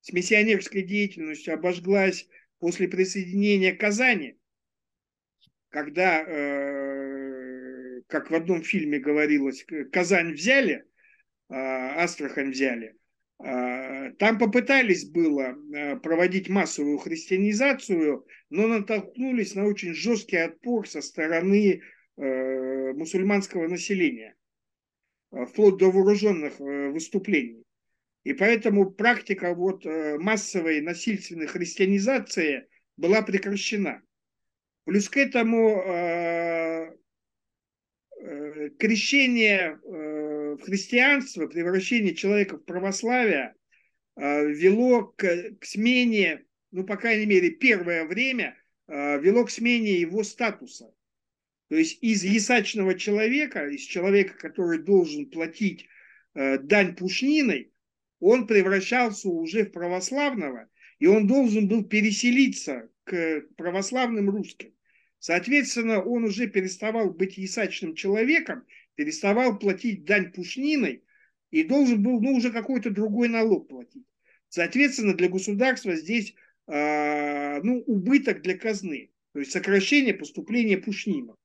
[0.00, 2.28] с миссионерской деятельностью, обожглась
[2.60, 4.38] после присоединения Казани,
[5.70, 6.24] когда
[8.08, 10.84] как в одном фильме говорилось, Казань взяли,
[11.48, 12.96] а, Астрахань взяли,
[13.38, 15.56] а, там попытались было
[16.02, 21.82] проводить массовую христианизацию, но натолкнулись на очень жесткий отпор со стороны
[22.16, 24.36] мусульманского населения,
[25.30, 27.62] вплоть до вооруженных выступлений.
[28.24, 32.66] И поэтому практика вот массовой насильственной христианизации
[32.96, 34.02] была прекращена.
[34.84, 36.96] Плюс к этому
[38.18, 43.54] Э, крещение э, в христианство, превращение человека в православие
[44.16, 45.22] э, вело к,
[45.60, 48.56] к смене, ну, по крайней мере, первое время
[48.88, 50.92] вело к смене его статуса.
[51.68, 55.86] То есть из ясачного человека, из человека, который должен платить
[56.34, 57.72] э, дань пушниной,
[58.20, 64.72] он превращался уже в православного, и он должен был переселиться к православным русским.
[65.18, 68.64] Соответственно, он уже переставал быть ясачным человеком,
[68.94, 71.02] переставал платить дань пушниной
[71.50, 74.06] и должен был ну, уже какой-то другой налог платить.
[74.48, 76.34] Соответственно, для государства здесь
[76.68, 81.36] э, ну, убыток для казны, то есть сокращение поступления пушнинов.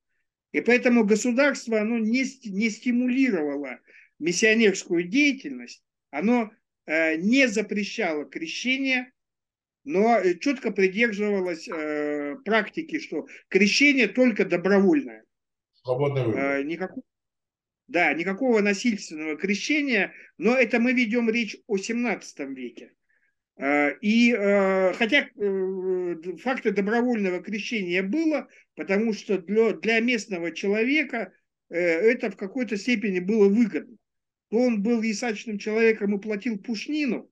[0.52, 3.80] И поэтому государство оно не, не стимулировало
[4.18, 6.52] миссионерскую деятельность, оно
[6.86, 9.12] э, не запрещало крещение,
[9.84, 15.24] но четко придерживалось э, практики, что крещение только добровольное.
[15.72, 16.40] Свободный выбор.
[16.40, 17.02] Э, никакого,
[17.88, 22.92] да, никакого насильственного крещения, но это мы ведем речь о 17 веке.
[23.56, 31.32] Э, и э, хотя э, факты добровольного крещения было, потому что для, для местного человека
[31.68, 33.96] это в какой-то степени было выгодно.
[34.50, 37.30] То он был ясачным человеком и платил пушнину,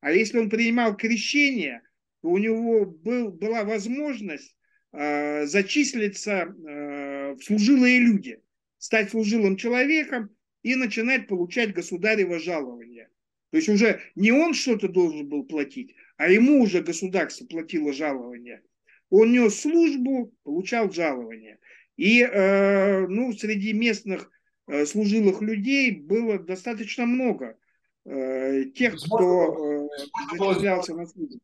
[0.00, 1.82] а если он принимал крещение,
[2.22, 4.56] то у него был, была возможность
[4.92, 8.40] зачислиться в служилые люди,
[8.78, 10.30] стать служилым человеком
[10.62, 13.10] и начинать получать государево жалование.
[13.52, 18.62] То есть уже не он что-то должен был платить, а ему уже государство платило жалование.
[19.10, 21.58] Он нес службу, получал жалование.
[21.98, 24.30] И э, ну, среди местных
[24.68, 27.58] э, служилых людей было достаточно много
[28.06, 29.88] э, тех, кто э,
[30.38, 31.38] зачислялся на службу.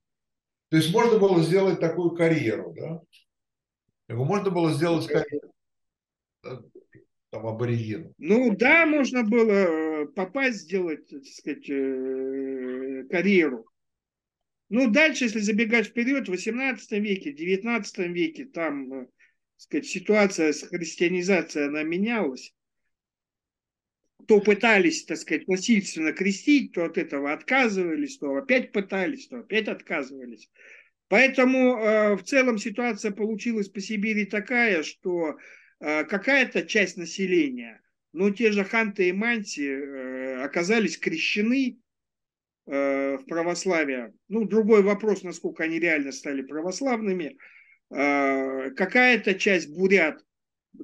[0.70, 3.02] То есть можно было сделать такую карьеру, да?
[4.14, 5.52] Можно было сделать карьеру
[7.31, 8.12] там, аборигену.
[8.18, 13.66] Ну да, можно было э, попасть, сделать, так сказать, э, карьеру.
[14.70, 19.11] Ну, дальше, если забегать вперед, в 18 веке, 19 веке, там, э, так
[19.57, 22.55] сказать, ситуация с христианизацией, она менялась.
[24.26, 29.68] То пытались, так сказать, насильственно крестить, то от этого отказывались, то опять пытались, то опять
[29.68, 30.51] отказывались.
[31.09, 35.39] Поэтому э, в целом ситуация получилась по Сибири такая, что
[35.81, 37.81] какая-то часть населения,
[38.12, 41.79] ну, те же ханты и манти э, оказались крещены
[42.66, 44.14] э, в православие.
[44.29, 47.39] Ну, другой вопрос, насколько они реально стали православными.
[47.91, 50.22] Какая-то часть бурят,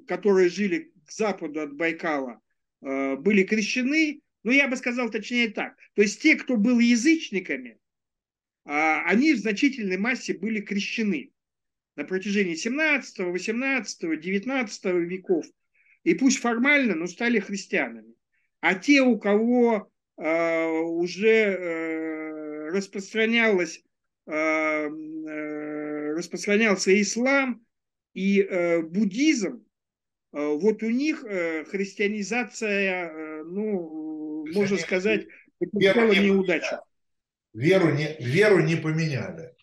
[0.07, 2.41] которые жили к западу от Байкала,
[2.81, 5.77] были крещены, ну, я бы сказал точнее так.
[5.97, 7.79] То есть те, кто был язычниками,
[8.65, 11.34] они в значительной массе были крещены
[11.97, 15.47] на протяжении 17, 18, 19 веков.
[16.03, 18.15] И пусть формально, но стали христианами.
[18.61, 23.83] А те, у кого э, уже э, распространялось,
[24.27, 27.65] э, э, распространялся ислам
[28.13, 29.65] и э, буддизм,
[30.33, 35.27] э, вот у них э, христианизация, э, ну, можно сказать,
[35.61, 36.81] не неудача.
[37.53, 39.54] Веру не, веру не поменяли.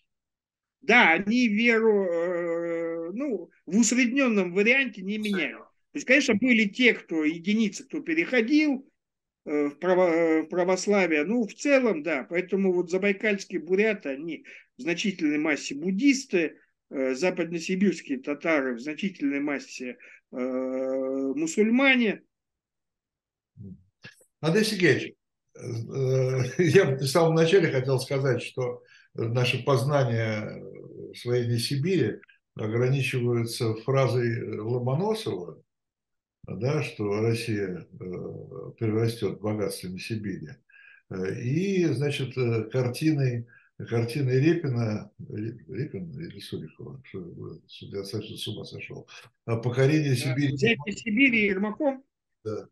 [0.82, 5.62] Да, они веру э, ну, в усредненном варианте не меняют.
[5.92, 8.84] То есть, конечно, были те, кто единицы, кто переходил
[9.44, 11.24] э, в, право, э, в православие.
[11.24, 12.26] Ну, в целом, да.
[12.28, 14.44] Поэтому вот забайкальские буряты, они
[14.76, 16.58] в значительной массе буддисты,
[16.90, 19.96] западносибирские татары в значительной массе
[20.30, 22.20] мусульмане.
[24.40, 25.14] Андрей Сергеевич,
[26.58, 28.82] я в самом начале хотел сказать, что
[29.14, 30.62] наше познание
[31.14, 32.20] своей Сибири
[32.54, 35.62] ограничиваются фразой Ломоносова,
[36.46, 38.06] да, что Россия э,
[38.78, 40.48] прирастет богатствами Сибири.
[41.42, 42.34] И, значит,
[42.70, 43.46] картиной,
[43.76, 47.02] картиной Репина, Репина или Сурикова,
[47.80, 49.06] я совсем с ума сошел,
[49.44, 50.54] покорение Сибири.
[50.54, 52.02] Взятие Сибири Ермаком?
[52.44, 52.66] Да.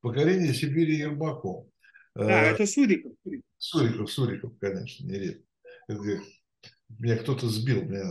[0.00, 1.70] Покорение Сибири Ермаком.
[2.14, 3.12] Да, это Суриков.
[3.56, 5.47] Суриков, Суриков, конечно, не Репин
[5.88, 8.04] меня кто-то сбил, меня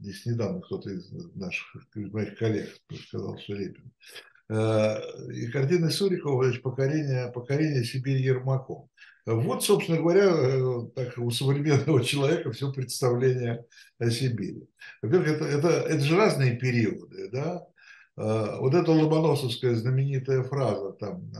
[0.00, 2.68] здесь недавно кто-то из наших из моих коллег
[3.06, 3.92] сказал, что Репин.
[4.50, 4.96] Э,
[5.32, 8.88] и картины Сурикова покорение, покорение Сибири Ермаком.
[9.26, 13.64] Вот, собственно говоря, э, так, у современного человека все представление
[13.98, 14.66] о Сибири.
[15.02, 17.62] Во-первых, это, это, это же разные периоды, да?
[18.16, 21.30] Э, вот эта ломоносовская знаменитая фраза, там,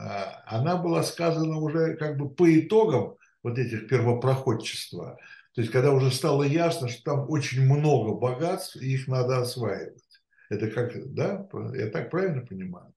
[0.44, 5.18] она была сказана уже как бы по итогам вот этих первопроходчества.
[5.58, 10.04] То есть, когда уже стало ясно, что там очень много богатств, и их надо осваивать.
[10.50, 11.48] Это как, да?
[11.74, 12.94] Я так правильно понимаю?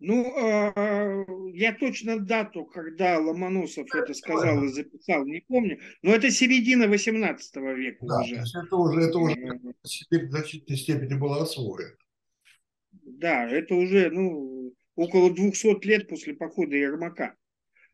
[0.00, 1.24] Ну, а,
[1.54, 7.56] я точно дату, когда Ломоносов это сказал и записал, не помню, но это середина 18
[7.56, 8.34] века да, уже.
[8.34, 11.96] это уже, это уже в значительной степени было освоено.
[12.92, 17.36] Да, это уже ну, около 200 лет после похода Ермака.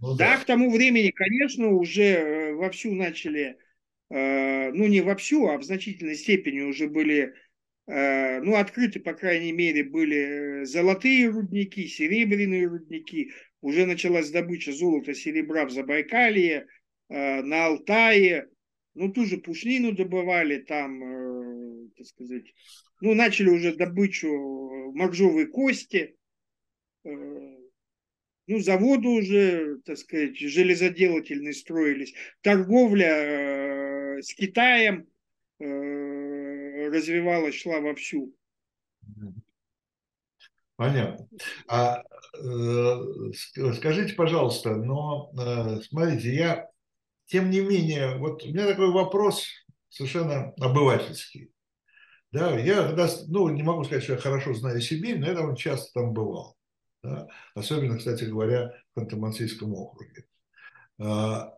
[0.01, 0.37] Ну, да.
[0.37, 3.57] да, к тому времени, конечно, уже э, вовсю начали,
[4.11, 7.35] э, ну не вовсю, а в значительной степени уже были
[7.91, 13.33] Э, ну, открыты, по крайней мере, были золотые рудники, серебряные рудники.
[13.63, 16.69] Уже началась добыча золота, серебра в Забайкалье,
[17.09, 18.49] э, на Алтае.
[18.95, 22.55] Ну, ту же пушнину добывали там, э, так сказать.
[23.01, 26.17] Ну, начали уже добычу моржовой кости.
[28.51, 32.15] Ну, заводы уже, так сказать, железоделательные строились.
[32.41, 35.07] Торговля с Китаем
[35.61, 38.35] развивалась, шла вовсю.
[40.75, 41.29] Понятно.
[41.69, 42.03] А
[42.43, 42.97] э,
[43.77, 46.69] скажите, пожалуйста, но э, смотрите, я
[47.27, 49.47] тем не менее, вот у меня такой вопрос
[49.91, 51.53] совершенно обывательский.
[52.33, 52.97] Да, я,
[53.29, 56.57] ну, не могу сказать, что я хорошо знаю Сибирь, но я довольно часто там бывал.
[57.03, 57.29] Да?
[57.55, 60.27] Особенно, кстати говоря, в Ханты-Мансийском округе.
[60.99, 61.55] А,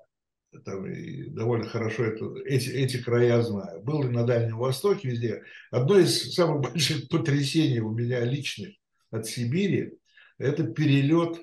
[0.65, 3.83] там, и довольно хорошо это, эти, эти края знаю.
[3.83, 5.43] Был и на Дальнем Востоке, везде.
[5.71, 8.75] Одно из самых больших потрясений у меня личных
[9.11, 9.99] от Сибири–
[10.39, 11.41] это перелет,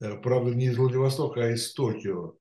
[0.00, 2.34] э, правда, не из Владивостока, а из Токио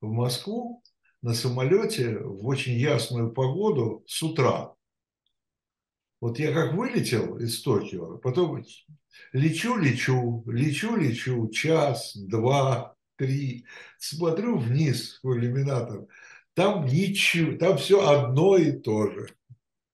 [0.00, 0.82] в Москву
[1.22, 4.73] на самолете в очень ясную погоду с утра.
[6.24, 8.64] Вот я как вылетел из Токио, потом
[9.34, 13.66] лечу, лечу, лечу, лечу, час, два, три,
[13.98, 16.06] смотрю вниз в иллюминатор,
[16.54, 19.28] там ничего, там все одно и то же.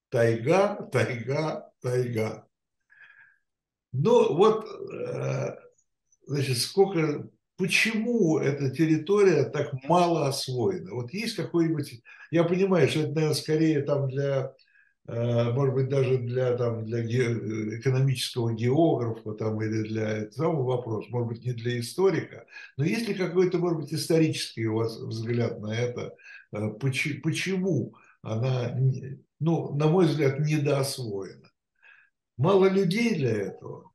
[0.09, 2.47] Тайга, тайга, тайга.
[3.91, 5.57] Ну вот, э,
[6.29, 10.95] значит, сколько, почему эта территория так мало освоена?
[10.95, 14.55] Вот есть какой-нибудь, я понимаю, что это, наверное, скорее там для
[15.13, 21.45] может быть, даже для, там, для экономического географа там, или для самого вопроса, может быть,
[21.45, 22.47] не для историка,
[22.77, 26.17] но есть ли какой-то, может быть, исторический у вас взгляд на это,
[26.53, 28.77] э, почему она,
[29.41, 31.51] ну, на мой взгляд, недоосвоена?
[32.37, 33.91] Мало людей для этого?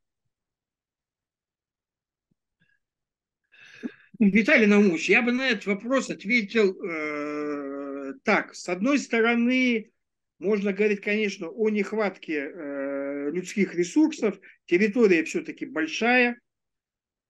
[4.18, 8.54] Виталий Наумович, я бы на этот вопрос ответил э, так.
[8.54, 9.90] С одной стороны,
[10.38, 14.38] можно говорить, конечно, о нехватке э, людских ресурсов.
[14.66, 16.40] Территория все-таки большая.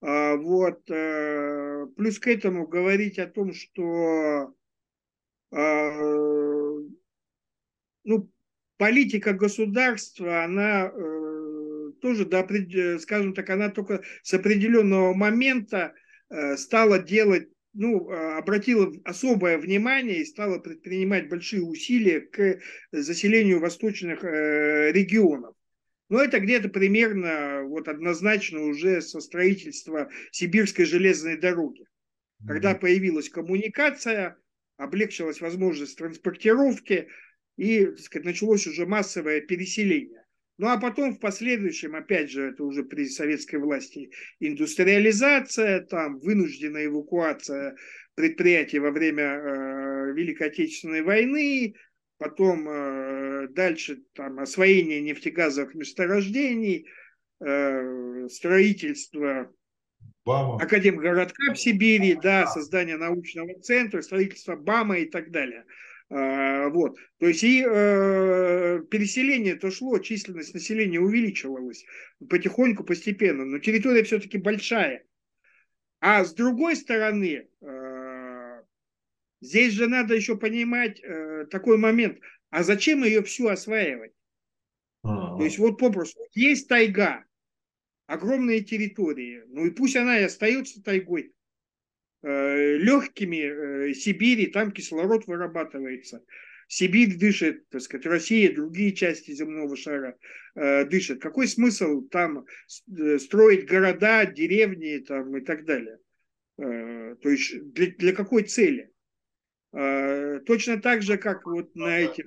[0.00, 0.90] А, вот.
[0.90, 4.54] Э, плюс к этому говорить о том, что
[5.52, 5.96] э,
[8.04, 8.30] ну,
[8.76, 12.46] политика государства, она э, тоже, до,
[12.98, 15.94] скажем так, она только с определенного момента
[16.28, 22.60] э, стала делать ну, а, обратила особое внимание и стала предпринимать большие усилия к
[22.90, 25.54] заселению восточных э, регионов.
[26.08, 31.84] Но это где-то примерно вот однозначно уже со строительства Сибирской железной дороги.
[32.46, 34.36] Когда появилась коммуникация,
[34.76, 37.08] облегчилась возможность транспортировки
[37.56, 40.25] и так сказать, началось уже массовое переселение.
[40.58, 46.86] Ну а потом в последующем, опять же, это уже при советской власти, индустриализация, там вынужденная
[46.86, 47.76] эвакуация
[48.14, 51.74] предприятий во время э, Великой Отечественной войны,
[52.18, 56.86] потом э, дальше там освоение нефтегазовых месторождений,
[57.44, 59.52] э, строительство
[60.24, 60.56] Бама.
[60.56, 65.64] Академгородка в Сибири, да, создание научного центра, строительство БАМа и так далее.
[66.08, 66.96] А, вот.
[67.18, 71.84] То есть и э, переселение-то шло, численность населения увеличивалась
[72.28, 75.04] потихоньку, постепенно, но территория все-таки большая.
[76.00, 78.62] А с другой стороны, э,
[79.40, 82.18] здесь же надо еще понимать э, такой момент,
[82.50, 84.12] а зачем ее всю осваивать?
[85.02, 85.38] А-а-а.
[85.38, 87.24] То есть вот попросту, есть тайга,
[88.06, 91.32] огромные территории, ну и пусть она и остается тайгой,
[92.22, 96.24] легкими э, Сибири, там кислород вырабатывается.
[96.68, 100.16] Сибирь дышит, так сказать, Россия, другие части земного шара
[100.56, 101.20] э, дышат.
[101.20, 102.44] Какой смысл там
[103.18, 105.98] строить города, деревни там, и так далее?
[106.56, 108.90] То есть для, для какой цели?
[109.72, 112.24] Точно так же, как вот на этих...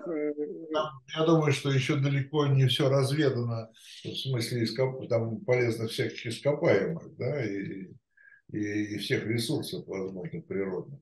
[1.18, 3.72] Я думаю, что еще далеко не все разведано,
[4.04, 4.68] в смысле
[5.10, 7.88] там полезных всяких ископаемых, да, и
[8.52, 11.00] и, и всех ресурсов возможных природных.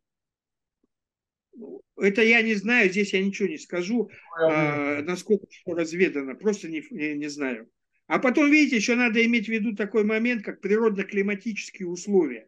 [1.95, 6.67] Это я не знаю, здесь я ничего не скажу, ну, а, насколько все разведано, просто
[6.67, 7.69] не, не, не знаю.
[8.05, 12.47] А потом, видите, еще надо иметь в виду такой момент, как природно-климатические условия.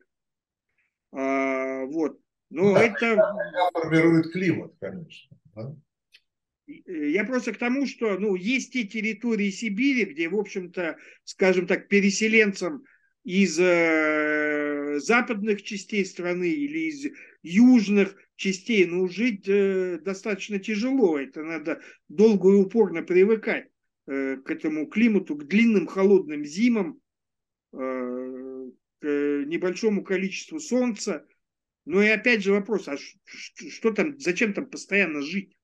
[1.11, 2.19] А, вот.
[2.51, 3.17] Но да, это...
[3.73, 5.37] формирует климат, конечно.
[5.55, 5.75] Да?
[6.85, 11.87] Я просто к тому, что ну, есть те территории Сибири, где, в общем-то, скажем так,
[11.87, 12.83] переселенцам
[13.23, 17.05] из э, западных частей страны или из
[17.43, 21.19] южных частей, ну, жить э, достаточно тяжело.
[21.19, 23.67] Это надо долго и упорно привыкать
[24.07, 26.99] э, к этому климату, к длинным холодным зимам,
[27.73, 28.69] э,
[28.99, 31.27] к небольшому количеству солнца.
[31.85, 35.55] Ну и опять же вопрос, а что, там, зачем там постоянно жить?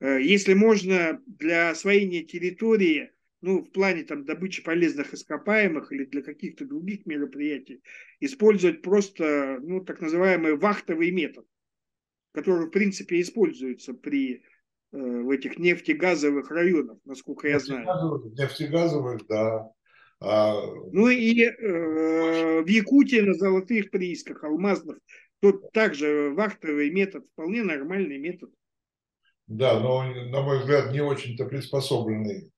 [0.00, 3.12] Э, если можно для освоения территории
[3.42, 7.82] ну, в плане там, добычи полезных ископаемых или для каких-то других мероприятий,
[8.20, 11.44] использовать просто ну, так называемый вахтовый метод,
[12.32, 14.40] который, в принципе, используется при э,
[14.92, 17.84] в этих нефтегазовых районах, насколько я знаю.
[18.38, 19.68] Нефтегазовых, да.
[20.20, 20.54] А...
[20.92, 24.98] Ну и э, в Якутии на золотых приисках, алмазных,
[25.40, 28.50] тут также вахтовый метод, вполне нормальный метод.
[29.48, 32.51] Да, но, на мой взгляд, не очень-то приспособленный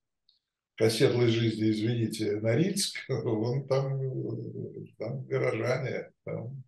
[0.77, 3.99] к оседлой жизни, извините, Норильск, он там,
[4.97, 6.63] там горожане, там,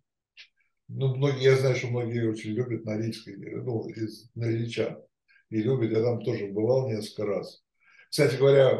[0.88, 4.98] ну, многие, я знаю, что многие очень любят Норильск, ну, из норильчан,
[5.50, 7.62] и любят, я там тоже бывал несколько раз.
[8.08, 8.70] Кстати говоря,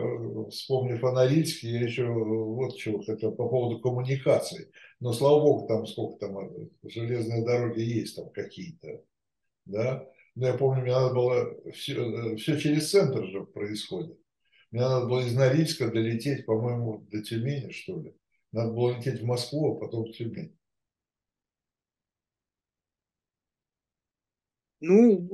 [0.48, 4.70] вспомнив о Норильске, я еще вот чего хотел по поводу коммуникаций.
[5.00, 6.50] Но, слава богу, там сколько там
[6.82, 9.02] железные дороги есть там какие-то,
[9.66, 10.06] да.
[10.34, 14.18] Но я помню, мне надо было, все, все через центр же происходит.
[14.70, 18.14] Мне надо было из Норильска долететь, по-моему, до Тюмени, что ли.
[18.52, 20.58] Надо было лететь в Москву, а потом в Тюмень.
[24.80, 25.28] Ну,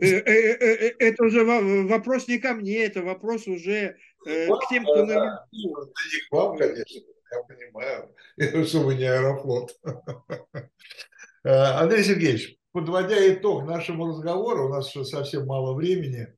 [0.00, 5.04] э, э, э, это уже вопрос не ко мне, это вопрос уже к тем, кто
[5.04, 5.46] наверху.
[5.52, 7.00] Не к вам, конечно,
[7.32, 8.14] я понимаю,
[8.66, 9.78] что вы не аэрофлот.
[11.44, 16.34] Андрей Сергеевич, подводя итог нашему разговору, у нас еще совсем мало времени,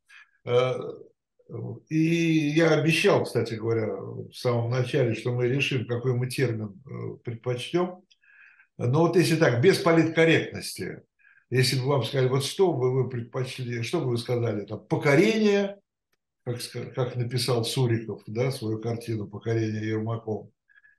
[1.89, 7.17] и я обещал, кстати говоря, в самом начале, что мы решим, какой мы термин э,
[7.25, 8.03] предпочтем.
[8.79, 11.03] Но вот если так, без политкорректности,
[11.51, 15.79] если бы вам сказали, вот что бы вы предпочли, что бы вы сказали, там, покорение,
[16.45, 16.59] как,
[16.95, 20.51] как написал Суриков, да, свою картину «Покорение Ермаком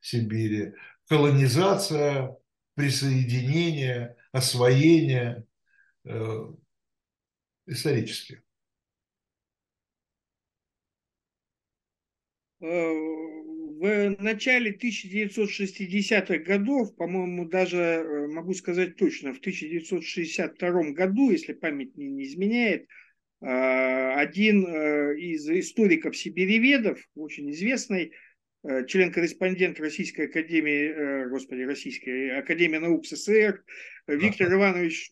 [0.01, 0.73] Сибири»,
[1.09, 2.37] колонизация,
[2.75, 5.45] присоединение, освоение
[6.05, 6.45] э,
[7.65, 8.43] исторически.
[12.63, 21.97] В начале 1960-х годов, по-моему, даже э, могу сказать точно, в 1962 году, если память
[21.97, 22.87] не, не изменяет,
[23.41, 24.63] э, один
[25.17, 28.13] из историков-сибиреведов, очень известный,
[28.87, 33.61] член-корреспондент Российской Академии, господи, Российской Академии наук СССР,
[34.07, 35.11] Виктор Иванович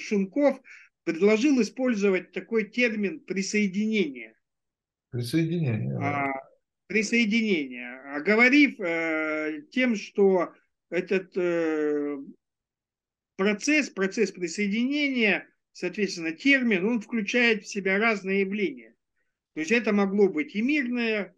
[0.00, 0.58] Шунков,
[1.04, 4.32] предложил использовать такой термин присоединение.
[5.10, 5.98] Присоединение.
[5.98, 6.32] А,
[6.88, 10.52] присоединения, оговорив э, тем, что
[10.90, 12.16] этот э,
[13.36, 18.94] процесс, процесс присоединения, соответственно, термин, он включает в себя разные явления.
[19.54, 21.36] То есть это могло быть и мирное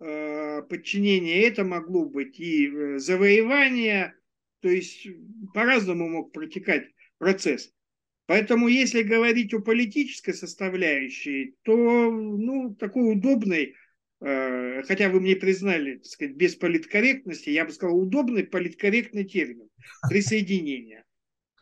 [0.00, 4.14] э, подчинение, это могло быть и э, завоевание,
[4.60, 5.06] то есть
[5.52, 6.88] по-разному мог протекать
[7.18, 7.70] процесс.
[8.26, 13.76] Поэтому, если говорить о политической составляющей, то ну, такой удобной
[14.20, 19.68] хотя вы мне признали, так сказать, без политкорректности, я бы сказал, удобный политкорректный термин–
[20.08, 21.04] присоединение.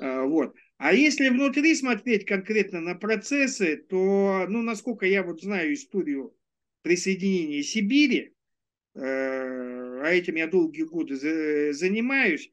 [0.01, 0.55] Э, вот.
[0.77, 6.35] А если внутри смотреть конкретно на процессы, то, ну, насколько я вот знаю историю
[6.83, 8.35] присоединения Сибири,
[8.95, 11.17] э, а этим я долгие годы
[11.73, 12.51] занимаюсь,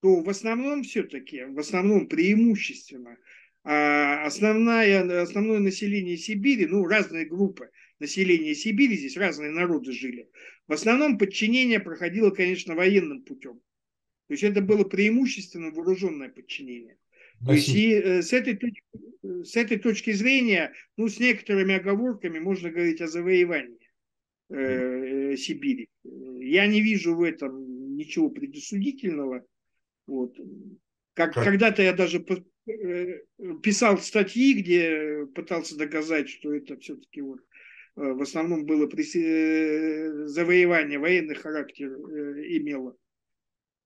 [0.00, 3.16] то в основном все-таки, в основном преимущественно,
[3.62, 7.70] а основная, основное население Сибири, ну, разные группы–
[8.00, 10.28] населения Сибири, здесь разные народы жили,
[10.66, 13.60] в основном подчинение проходило, конечно, военным путем.
[14.26, 16.96] То есть это было преимущественно вооруженное подчинение.
[17.44, 18.82] То есть и э, с этой, точки,
[19.22, 23.90] с этой точки зрения, ну, с некоторыми оговорками можно говорить о завоевании
[24.50, 25.88] э, Сибири.
[26.04, 29.44] Я не вижу в этом ничего предосудительного.
[30.06, 30.36] Вот.
[31.14, 31.44] Как, как?
[31.44, 32.24] Когда-то я даже
[32.66, 33.20] э,
[33.62, 37.49] писал статьи, где пытался доказать, что это все-таки вот Э,
[38.00, 42.96] в основном было э, завоевание, военный характер э, имело.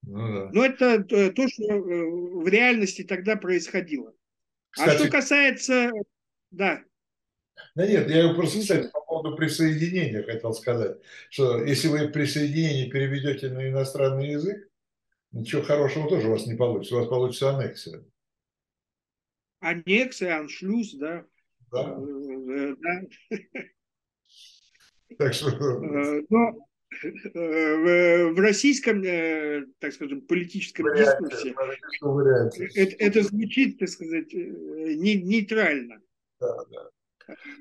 [0.03, 0.51] Ну, да.
[0.53, 4.11] Но это то, что в реальности тогда происходило.
[4.11, 4.15] А
[4.71, 5.91] Кстати, а что касается...
[6.51, 6.83] Да.
[7.75, 10.99] Да нет, я просто, кстати, по поводу присоединения хотел сказать,
[11.31, 14.69] что если вы присоединение переведете на иностранный язык,
[15.33, 18.05] ничего хорошего тоже у вас не получится, у вас получится аннексия.
[19.61, 21.25] Аннексия, аншлюз, да.
[21.73, 21.99] Да.
[21.99, 23.37] Э, да.
[25.19, 25.49] Так что...
[25.49, 26.53] Э, но
[27.35, 29.03] в российском,
[29.81, 36.01] так скажем, политическом варианте, дискурсе это, это звучит, так сказать, нейтрально.
[36.39, 36.91] Да, да.